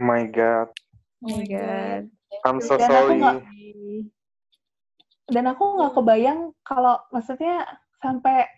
[0.00, 0.72] My God.
[1.20, 2.08] Oh my god.
[2.40, 3.20] I'm so Dan aku sorry.
[3.20, 3.44] nggak-
[5.28, 7.68] dan aku nggak kebayang kalau maksudnya
[8.00, 8.48] sampai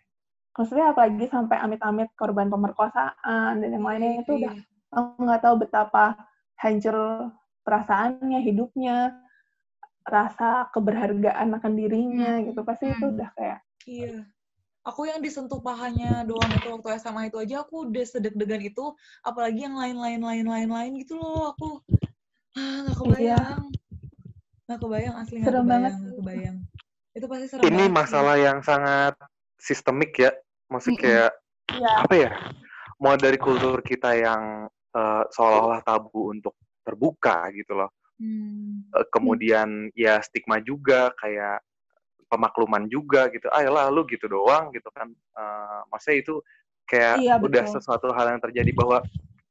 [0.52, 4.54] maksudnya apalagi sampai amit-amit korban pemerkosaan dan yang lainnya itu udah
[4.88, 6.14] aku nggak tahu betapa
[6.56, 6.96] hancur
[7.60, 9.18] perasaannya hidupnya
[10.02, 13.14] rasa keberhargaan akan dirinya gitu pasti itu Hmm.
[13.18, 14.16] udah kayak Iya.
[14.82, 18.90] Aku yang disentuh pahanya doang itu waktu SMA itu aja aku udah sedeg-degan itu,
[19.22, 21.54] apalagi yang lain-lain lain-lain lain gitu loh.
[21.54, 21.78] Aku
[22.58, 23.62] ah nggak kebayang.
[24.66, 25.92] Nggak kebayang asli nggak Serem kebayang, banget.
[26.02, 26.56] nggak kebayang.
[27.14, 29.14] Itu pasti serem Ini banget masalah yang sangat
[29.62, 30.34] sistemik ya.
[30.66, 31.06] Maksudnya Mm-mm.
[31.06, 31.30] kayak
[31.78, 32.30] ya apa ya?
[32.98, 34.66] Mau dari kultur kita yang
[34.98, 37.90] eh, seolah-olah tabu untuk terbuka gitu loh.
[38.18, 38.86] Hmm.
[38.90, 41.62] Eh, kemudian ya stigma juga kayak
[42.32, 43.52] pemakluman juga gitu.
[43.52, 45.12] Ayolah lu gitu doang gitu kan.
[45.12, 46.34] Eh, maksudnya itu
[46.88, 47.74] kayak Iya, udah betul.
[47.76, 49.04] sesuatu hal yang terjadi bahwa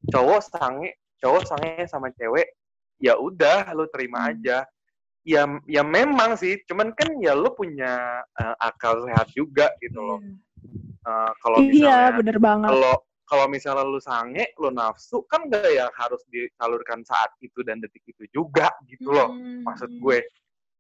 [0.10, 2.58] cowok sange, cowok sange sama cewek
[2.98, 4.30] ya udah lu terima Hmm.
[4.34, 4.58] aja.
[5.22, 10.18] Ya ya memang sih, cuman kan ya lu punya eh, akal sehat juga gitu loh.
[10.18, 10.34] Iya.
[11.02, 12.96] Eh, kalau iya misalnya bener banget kalau
[13.32, 18.04] kalau misalnya lu sange, lu nafsu kan gak yang harus disalurkan saat itu dan detik
[18.04, 19.64] itu juga gitu loh Hmm.
[19.64, 20.20] maksud gue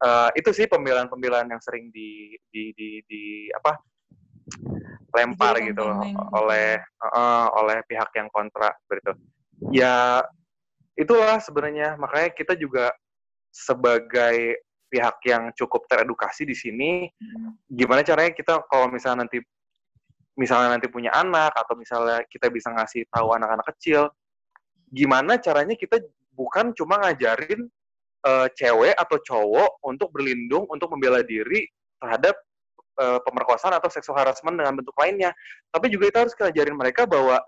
[0.02, 3.24] Eh, itu sih pembelaan-pembelaan yang sering di di di, di
[3.54, 3.78] apa
[5.14, 5.86] lempar Dijadikan gitu
[6.42, 9.14] oleh eh, oleh pihak yang kontra seperti itu
[9.78, 10.26] ya
[10.98, 12.02] itulah sebenarnya.
[12.02, 12.90] Makanya kita juga
[13.54, 17.56] sebagai pihak yang cukup teredukasi di sini Hmm.
[17.70, 19.40] gimana caranya kita kalau misalnya nanti
[20.36, 24.12] misalnya nanti punya anak atau misalnya kita bisa ngasih tahu anak-anak kecil
[24.92, 26.04] gimana caranya kita
[26.36, 27.72] bukan cuma ngajarin
[28.22, 31.66] eh, cewek atau cowok untuk berlindung untuk membela diri
[32.02, 32.36] terhadap
[33.02, 35.32] eh, pemerkosaan atau seksual harassment dengan bentuk lainnya
[35.74, 37.42] tapi juga kita harus ngajarin mereka bahwa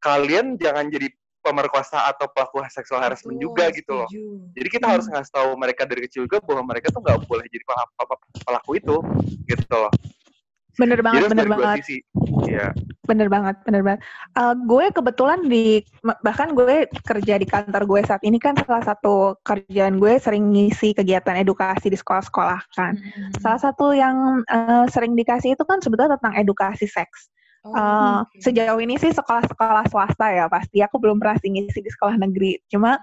[0.00, 4.52] kalian jangan jadi pemerkosa atau pelaku seksual harassment juga gitu loh setuju.
[4.52, 4.94] jadi kita Hmm.
[4.96, 7.92] harus ngasih tahu mereka dari kecil juga bahwa mereka tuh nggak boleh jadi pelaku,
[8.44, 8.96] pelaku itu
[9.48, 9.92] gitu loh
[10.78, 11.98] bener banget bener banget sisi
[12.50, 12.74] Iya.
[13.06, 14.00] Bener banget, bener banget.
[14.38, 15.82] Eh, gue kebetulan di,
[16.22, 20.94] bahkan gue kerja di kantor gue saat ini kan salah satu kerjaan gue sering ngisi
[20.94, 22.98] kegiatan edukasi di sekolah-sekolah kan.
[22.98, 23.30] Hmm.
[23.38, 27.30] Salah satu yang eh, sering dikasih itu kan sebetulnya tentang edukasi seks.
[27.60, 28.40] Oh, Eh, oke.
[28.40, 30.80] Sejauh ini sih sekolah-sekolah swasta ya pasti.
[30.80, 32.56] Aku belum pernah sih ngisi di sekolah negeri.
[32.66, 32.98] Cuma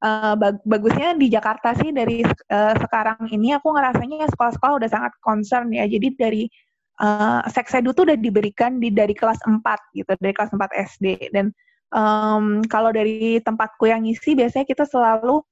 [0.00, 5.12] eh, bag- bagusnya di Jakarta sih dari eh, sekarang ini aku ngerasanya sekolah-sekolah udah sangat
[5.20, 5.84] concern ya.
[5.88, 6.44] Jadi dari
[7.00, 9.60] eh, seks edu tuh udah diberikan di dari kelas 4
[9.96, 10.60] gitu, dari kelas 4
[10.96, 11.50] SD dan
[11.94, 15.42] um, kalau dari tempatku yang ngisi biasanya kita selalu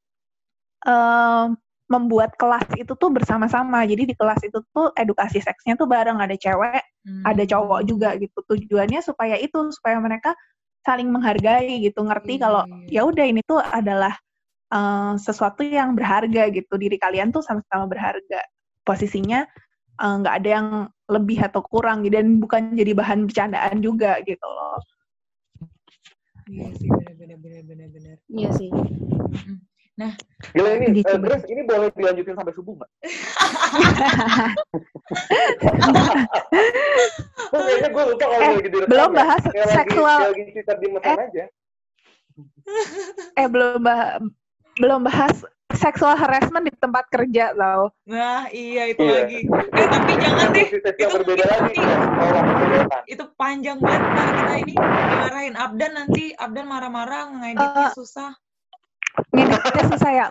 [0.87, 3.83] um, membuat kelas itu tuh bersama-sama.
[3.89, 7.25] Jadi di kelas itu tuh edukasi seksnya tuh bareng ada cewek, Hmm.
[7.25, 8.37] ada cowok juga gitu.
[8.45, 10.37] Tujuannya supaya itu supaya mereka
[10.85, 13.01] saling menghargai gitu, ngerti Iya, kalau iya.
[13.01, 14.13] ya udah ini tuh adalah
[14.69, 16.77] uh, sesuatu yang berharga gitu.
[16.77, 18.45] Diri kalian tuh sama-sama berharga.
[18.85, 19.49] Posisinya
[19.99, 20.69] uh, nggak ada yang
[21.09, 24.79] lebih atau kurang gitu, dan bukan jadi bahan bercandaan juga gitu loh.
[26.49, 28.17] Iya sih, benar-benar benar-benar benar.
[28.29, 28.71] Iya sih.
[30.55, 32.91] Gila ini, Gitu, eh, Grace, ini boleh dilanjutin sampai subuh nggak?
[37.51, 39.17] Kayaknya gue lupa kalau Eh, lagi direkam belum ya.
[39.19, 41.45] bahas lagi- seksual- lagi cerita di mesin aja.
[43.35, 44.23] eh belum bah-
[44.79, 45.35] belum bahas
[45.69, 47.93] seksual harassment di tempat kerja tau.
[48.05, 49.15] Nah, iya itu Iya.
[49.21, 49.41] lagi.
[49.45, 50.69] Eh, tapi jangan deh.
[50.73, 51.81] Itu berbeda itu lagi.
[52.49, 53.01] kebebasan.
[53.05, 58.31] itu panjang banget ntar kita ini dimarahin Abdan nanti Abdan marah-marah ngeditnya Eh, susah.
[59.29, 60.27] Ngeditnya susah ya.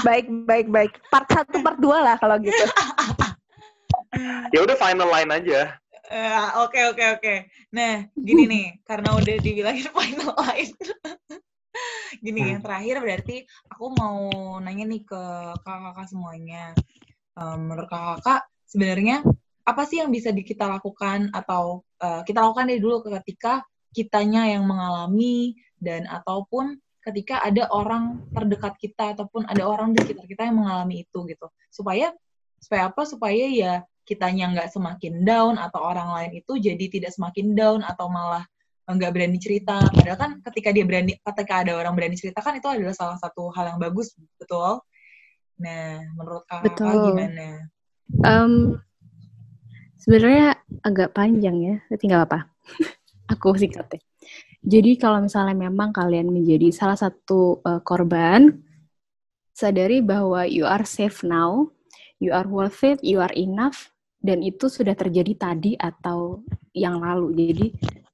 [0.00, 0.92] Baik, baik, baik.
[1.08, 2.64] Part 1, part 2 lah kalau gitu.
[4.50, 5.60] Ya udah final line aja.
[6.10, 7.34] Eh, Oke oke oke.
[7.70, 10.72] Nah gini nih karena udah dibilangin final line.
[12.24, 14.18] Gini yang terakhir berarti aku mau
[14.58, 15.22] nanya nih ke
[15.62, 16.74] kakak-kakak semuanya.
[17.38, 19.22] Em, menurut kakak sebenarnya
[19.64, 24.66] apa sih yang bisa kita lakukan atau eh, kita lakukan dari dulu ketika kitanya yang
[24.66, 30.60] mengalami dan ataupun ketika ada orang terdekat kita ataupun ada orang di sekitar kita yang
[30.60, 31.48] mengalami itu gitu.
[31.72, 32.12] Supaya
[32.60, 33.02] supaya apa?
[33.08, 38.10] Supaya ya kitanya nggak semakin down atau orang lain itu jadi tidak semakin down atau
[38.10, 38.44] malah
[38.96, 42.66] nggak berani cerita padahal kan ketika dia berani ketika ada orang berani cerita kan itu
[42.66, 44.82] adalah salah satu hal yang bagus betul
[45.60, 46.96] nah menurut kakak Betul.
[47.12, 47.70] gimana
[48.18, 48.74] Em,
[50.02, 52.40] sebenarnya agak panjang ya, tapi nggak apa.
[53.32, 54.02] Aku singkat deh.
[54.60, 58.50] Jadi kalau misalnya memang kalian menjadi salah satu eh, korban,
[59.54, 61.70] sadari bahwa you are safe now,
[62.18, 66.42] you are worth it, you are enough, dan itu sudah terjadi tadi atau
[66.74, 67.32] yang lalu.
[67.38, 67.66] Jadi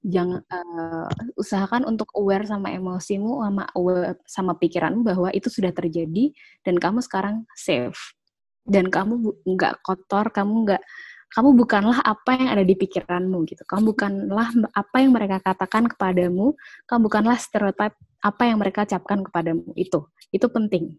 [0.06, 6.30] jangan eh, usahakan untuk aware sama emosimu, sama aware sama pikiranmu bahwa itu sudah terjadi
[6.62, 8.14] dan kamu sekarang safe
[8.62, 10.82] dan kamu nggak kotor, kamu nggak
[11.26, 13.66] kamu bukanlah apa yang ada di pikiranmu gitu.
[13.66, 16.54] Kamu bukanlah apa yang mereka katakan kepadamu,
[16.86, 19.66] kamu bukanlah stereotip apa yang mereka capkan kepadamu.
[19.74, 20.94] Itu itu penting.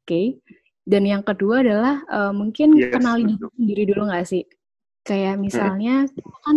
[0.00, 0.40] Oke.
[0.88, 3.88] Dan yang kedua adalah eh, mungkin Yes, kenali diri betul.
[3.92, 4.42] dulu nggak sih?
[5.04, 6.08] Kayak misalnya
[6.44, 6.56] kan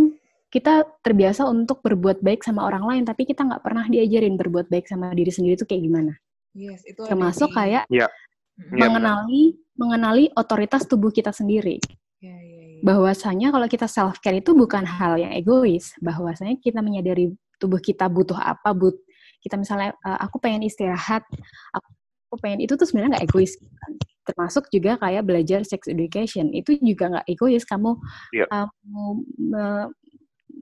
[0.53, 4.85] kita terbiasa untuk berbuat baik sama orang lain, tapi kita nggak pernah diajarin berbuat baik
[4.85, 6.13] sama diri sendiri itu kayak gimana.
[6.53, 7.57] yes itu ada Termasuk sih.
[7.57, 8.07] kayak Iya.
[8.53, 8.77] Mm-mm.
[8.77, 9.43] Iya, mengenali
[9.73, 11.81] mengenali otoritas tubuh kita sendiri.
[12.21, 12.81] Ya, ya, ya.
[12.85, 18.05] Bahwasanya kalau kita self care itu bukan hal yang egois, bahwasanya kita menyadari tubuh kita
[18.05, 18.93] butuh apa, but
[19.41, 21.25] kita misalnya eh, aku pengen istirahat,
[21.73, 23.57] aku, pengen itu tuh sebenarnya nggak egois.
[23.57, 23.91] kan.
[24.23, 27.65] Termasuk juga kayak belajar sex education itu juga nggak egois.
[27.65, 27.97] Kamu
[28.37, 28.45] Iya.
[28.53, 29.01] kamu
[29.49, 29.89] me-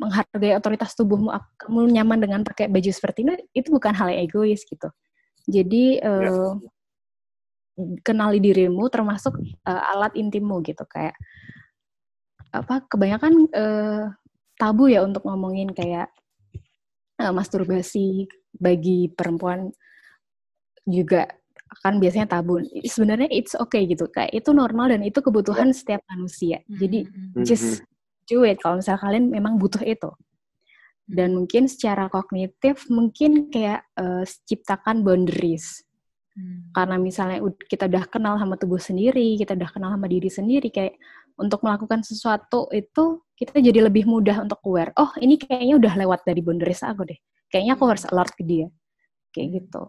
[0.01, 4.25] menghargai otoritas tubuhmu, ap- kamu nyaman dengan pakai baju seperti ini, itu bukan hal yang
[4.25, 4.89] egois gitu.
[5.45, 6.53] Jadi eh,
[8.01, 11.13] kenali dirimu termasuk eh, alat intimmu gitu kayak
[12.51, 14.05] apa kebanyakan eh,
[14.59, 16.09] tabu ya untuk ngomongin kayak
[17.21, 18.25] eh, masturbasi
[18.57, 19.69] bagi perempuan
[20.83, 21.29] juga
[21.79, 22.59] kan biasanya tabu.
[22.83, 24.11] Sebenarnya it's okay gitu.
[24.11, 26.59] Kayak itu normal dan itu kebutuhan setiap manusia.
[26.67, 27.47] Jadi Mm-mm.
[27.47, 27.79] just
[28.29, 30.09] do it kalau misalnya kalian memang butuh itu.
[31.05, 35.83] Dan mungkin secara kognitif mungkin kayak eh, ciptakan boundaries
[36.31, 36.71] Mm.
[36.71, 40.95] karena misalnya kita udah kenal sama tubuh sendiri, kita udah kenal sama diri sendiri, kayak
[41.35, 44.95] untuk melakukan sesuatu itu kita jadi lebih mudah untuk aware.
[44.95, 47.19] Oh, ini kayaknya udah lewat dari boundaries aku deh.
[47.51, 48.67] Kayaknya aku harus alert ke dia.
[49.35, 49.81] Kayak gitu.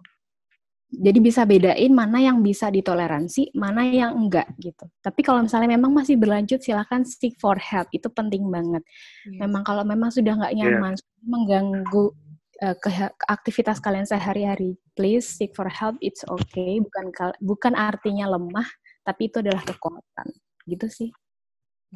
[0.93, 4.85] Jadi bisa bedain mana yang bisa ditoleransi, mana yang enggak gitu.
[5.01, 7.89] Tapi kalau misalnya memang masih berlanjut, silahkan seek for help.
[7.97, 8.85] Itu penting banget.
[9.25, 9.41] Yes.
[9.41, 10.93] Memang kalau memang sudah nggak nyaman,
[11.25, 12.13] mengganggu
[12.61, 15.97] eh, ke, ke aktivitas kalian sehari-hari, please seek for help.
[16.05, 16.77] It's okay.
[16.77, 18.69] Bukan kal- bukan artinya lemah,
[19.01, 20.29] tapi itu adalah kekuatan.
[20.69, 21.09] Gitu sih.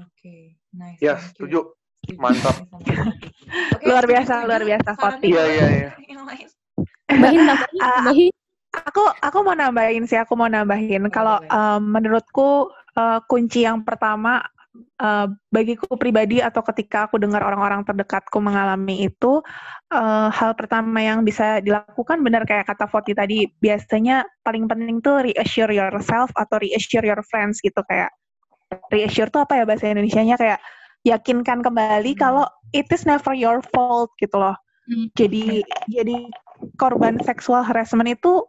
[0.00, 1.04] Oke, nice.
[1.04, 1.24] Ya, you.
[1.36, 1.60] setuju.
[2.16, 2.64] Mantap.
[3.76, 4.90] Oke, Luar biasa, luar biasa.
[5.20, 5.90] Iya, iya, iya.
[6.08, 6.46] Yang lain.
[7.12, 8.32] Ah, tambahin.
[8.76, 11.08] Aku aku mau nambahin sih, aku mau nambahin.
[11.08, 14.44] Kalau um, menurutku uh, kunci yang pertama
[15.00, 19.40] uh, bagiku pribadi atau ketika aku dengar orang-orang terdekatku mengalami itu,
[19.92, 25.24] uh, hal pertama yang bisa dilakukan benar kayak kata Foti tadi, biasanya paling penting tuh
[25.24, 28.12] reassure yourself atau reassure your friends gitu kayak
[28.90, 30.60] reassure tuh apa ya bahasa Indonesianya kayak
[31.06, 32.20] yakinkan kembali Hmm.
[32.20, 34.58] kalau it is never your fault gitu loh.
[34.90, 35.06] Hmm.
[35.14, 36.26] Jadi jadi
[36.78, 38.42] korban seksual harassment itu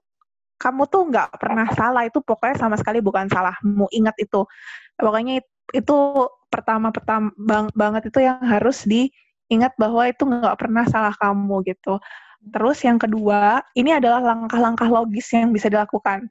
[0.57, 4.43] kamu tuh nggak pernah salah itu pokoknya sama sekali bukan salahmu ingat itu.
[4.97, 5.95] Pokoknya it- itu
[6.49, 12.01] pertama pertama bang, banget itu yang harus diingat bahwa itu nggak pernah salah kamu gitu.
[12.49, 16.25] Terus yang kedua ini adalah langkah-langkah logis yang bisa dilakukan.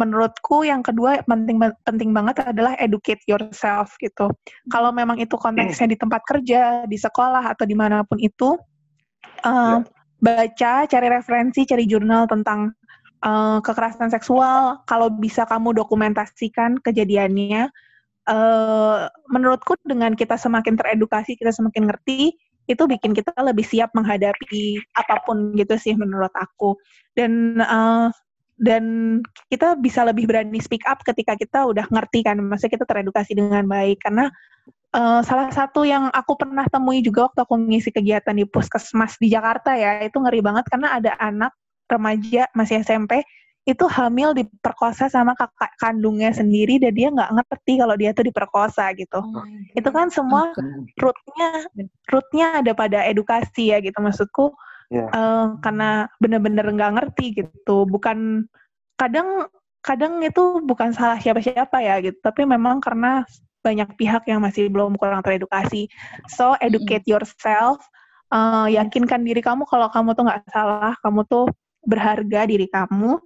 [0.00, 4.32] Menurutku yang kedua penting penting banget adalah educate yourself gitu.
[4.72, 8.56] Kalau memang itu konteksnya di tempat kerja di sekolah atau di mana pun itu
[9.44, 9.78] eh,
[10.22, 12.72] baca cari referensi cari jurnal tentang
[13.24, 17.70] eh, kekerasan seksual kalau bisa kamu dokumentasikan kejadiannya
[18.22, 19.00] eh
[19.34, 22.38] menurutku dengan kita semakin teredukasi kita semakin ngerti
[22.70, 26.78] itu bikin kita lebih siap menghadapi apa pun gitu sih menurut aku.
[27.14, 28.08] Dan eh,
[28.62, 28.84] dan
[29.50, 33.66] kita bisa lebih berani speak up ketika kita udah ngerti kan maksudnya kita teredukasi dengan
[33.66, 33.98] baik.
[34.02, 34.30] Karena
[34.94, 39.32] eh, salah satu yang aku pernah temui juga waktu aku ngisi kegiatan di puskesmas di
[39.32, 41.52] Jakarta ya itu ngeri banget karena ada anak
[41.92, 43.20] remaja masih SMP
[43.62, 48.90] itu hamil diperkosa sama kakak kandungnya sendiri dan dia nggak ngerti kalau dia tuh diperkosa
[48.98, 49.22] gitu.
[49.22, 49.46] Oh
[49.78, 50.50] itu kan semua
[50.98, 51.70] rootnya
[52.10, 54.50] rootnya ada pada edukasi ya gitu maksudku.
[54.92, 55.08] Iya.
[55.08, 57.86] eh, karena bener-bener nggak ngerti gitu.
[57.86, 58.50] Bukan
[58.98, 59.46] kadang
[59.80, 62.18] kadang itu bukan salah siapa-siapa ya gitu.
[62.18, 63.22] Tapi memang karena
[63.62, 65.86] banyak pihak yang masih belum kurang teredukasi.
[66.26, 67.78] So educate yourself.
[68.34, 71.46] Eh, yakinkan diri kamu kalau kamu tuh nggak salah kamu tuh
[71.84, 73.18] berharga diri kamu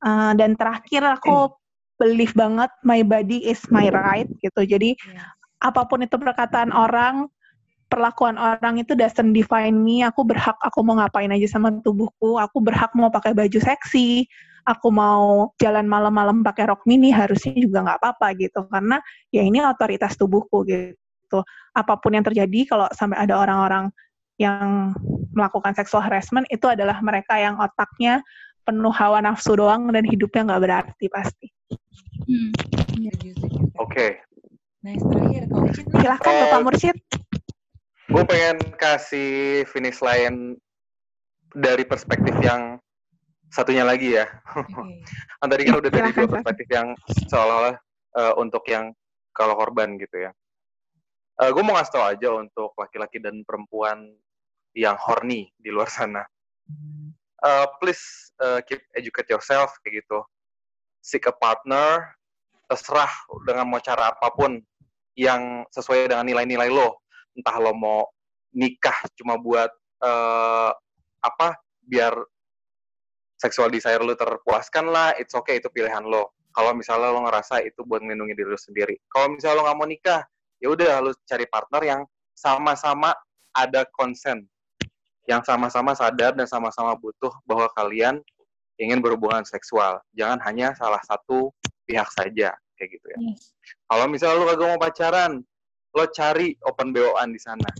[0.00, 1.52] Eh, dan terakhir aku
[2.00, 5.28] believe banget my body is my right gitu jadi Yes.
[5.60, 7.28] apa pun itu perkataan orang,
[7.92, 10.00] perlakuan orang itu doesn't define me.
[10.00, 12.40] Aku berhak aku mau ngapain aja sama tubuhku.
[12.40, 14.24] Aku berhak mau pakai baju seksi.
[14.64, 18.64] Aku mau jalan malam-malam pakai rok mini harusnya juga nggak apa-apa gitu.
[18.72, 21.44] Karena ya ini otoritas tubuhku gitu.
[21.76, 23.92] Apa pun yang terjadi kalau sampai ada orang-orang
[24.40, 24.96] yang
[25.34, 28.22] melakukan seksual harassment itu adalah mereka yang otaknya
[28.66, 31.48] penuh hawa nafsu doang dan hidupnya nggak berarti pasti.
[32.26, 32.52] Hmm.
[33.80, 34.20] Oke,
[34.80, 35.72] Nice terakhir nih.
[35.92, 36.96] Silahkan Eh, Bapak Mursyid.
[38.10, 40.58] gue pengen kasih finish line
[41.54, 42.80] dari perspektif yang
[43.52, 44.26] satunya lagi ya.
[44.56, 45.04] Oke.
[45.40, 46.92] Kan tadi kan udah dari dua perspektif yang
[47.28, 47.76] seolah-olah
[48.20, 48.92] eh, untuk yang
[49.36, 50.32] kalau korban gitu ya.
[51.40, 54.12] gue mau ngasih tau aja untuk laki-laki dan perempuan
[54.74, 56.22] yang horny di luar sana.
[57.40, 60.20] Eh, please eh, keep educate yourself kayak gitu.
[61.00, 62.12] Seek a partner,
[62.68, 63.10] terserah
[63.48, 64.60] dengan mau cara apa pun
[65.16, 67.00] yang sesuai dengan nilai-nilai lo.
[67.32, 68.04] Entah lo mau
[68.52, 69.72] nikah cuma buat
[70.04, 70.72] eh,
[71.20, 72.12] apa biar
[73.40, 76.36] seksual desire lo terpuaskan lah, it's okay itu pilihan lo.
[76.52, 79.00] Kalau misalnya lo ngerasa itu buat melindungi diri lo sendiri.
[79.08, 80.22] Kalau misalnya lo nggak mau nikah,
[80.60, 82.00] ya udah lo cari partner yang
[82.36, 83.16] sama-sama
[83.56, 84.44] ada konsen,
[85.30, 88.18] yang sama-sama sadar dan sama-sama butuh bahwa kalian
[88.82, 90.02] ingin berhubungan seksual.
[90.18, 91.54] Jangan hanya salah satu
[91.86, 93.18] pihak saja kayak gitu ya.
[93.30, 93.54] Yes.
[93.86, 95.32] Kalau misalnya lo kagak mau pacaran,
[95.94, 97.70] lo cari open BO-an di sana.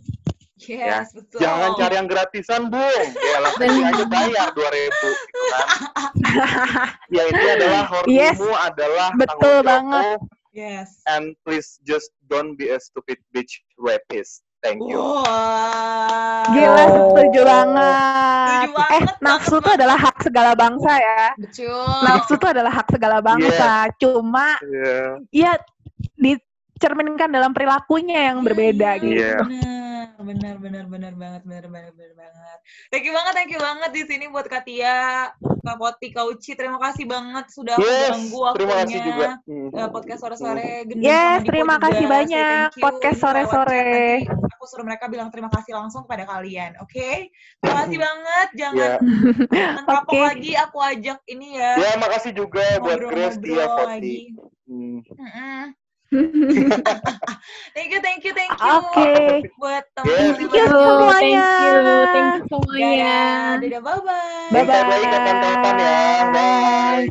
[0.61, 1.41] Yes, betul.
[1.41, 3.09] Jangan cari yang gratisan, Bung.
[3.17, 4.61] Ya langsung aja bayar 2000
[4.93, 5.67] gitu kan.
[7.17, 8.37] ya itu adalah Yes.
[8.37, 10.21] hornimu adalah Betul banget.
[10.53, 11.01] Yes.
[11.09, 14.45] And please just don't be a stupid bitch rapist.
[14.61, 15.01] Thank you.
[15.01, 16.45] Wah.
[16.53, 17.97] Gila, setuju banget.
[18.45, 21.25] Setuju banget, eh, nafsu tuh adalah hak segala bangsa ya.
[21.41, 22.01] Betul.
[22.05, 23.89] Nafsu tuh adalah hak segala bangsa.
[23.97, 25.01] Cuma Iya.
[25.33, 25.53] ya
[26.21, 29.17] dicerminkan dalam perilakunya yang berbeda gitu.
[29.17, 29.41] Iya.
[30.21, 32.59] Benar, benar, benar, banget, benar, benar, benar banget.
[32.89, 36.53] Thank you banget, thank you banget di sini buat Katia, Kak Poti, Kak Uci.
[36.53, 38.57] Terima kasih banget sudah Yes, mengganggu waktunya.
[38.61, 39.29] terima kasih juga.
[39.73, 41.85] Eh, podcast sore-sore gendeng Yes, sama Dipo terima juga.
[41.89, 42.69] kasih banyak.
[42.71, 42.83] you.
[42.85, 47.09] Podcast chat nanti Aku suruh mereka bilang terima kasih langsung kepada kalian, oke?
[47.57, 48.49] Terima kasih banget.
[48.53, 48.97] Jangan Ya.
[49.57, 50.21] jangan kapok Oke.
[50.21, 50.53] lagi.
[50.53, 51.73] Aku ajak ini ya.
[51.81, 53.89] Ya, makasih juga buat Grace dia ngobrol-ngobrol Foti.
[53.89, 54.19] lagi.
[54.69, 54.99] Hmm.
[55.01, 55.63] Mm-mm.
[57.75, 58.79] Thank you, thank you, thank you.
[58.83, 59.47] Oke.
[59.59, 60.37] Buat Yes.
[60.43, 60.51] teman-teman.
[60.51, 61.47] Thank you Thank semuanya.
[61.59, 61.79] you,
[62.11, 63.17] thank you semuanya.
[63.63, 64.51] Dadah, dadah, bye-bye.
[64.51, 64.67] Bye-bye.
[64.67, 65.99] Bisa lagi kapan-kapan ya.
[66.35, 67.11] Bye.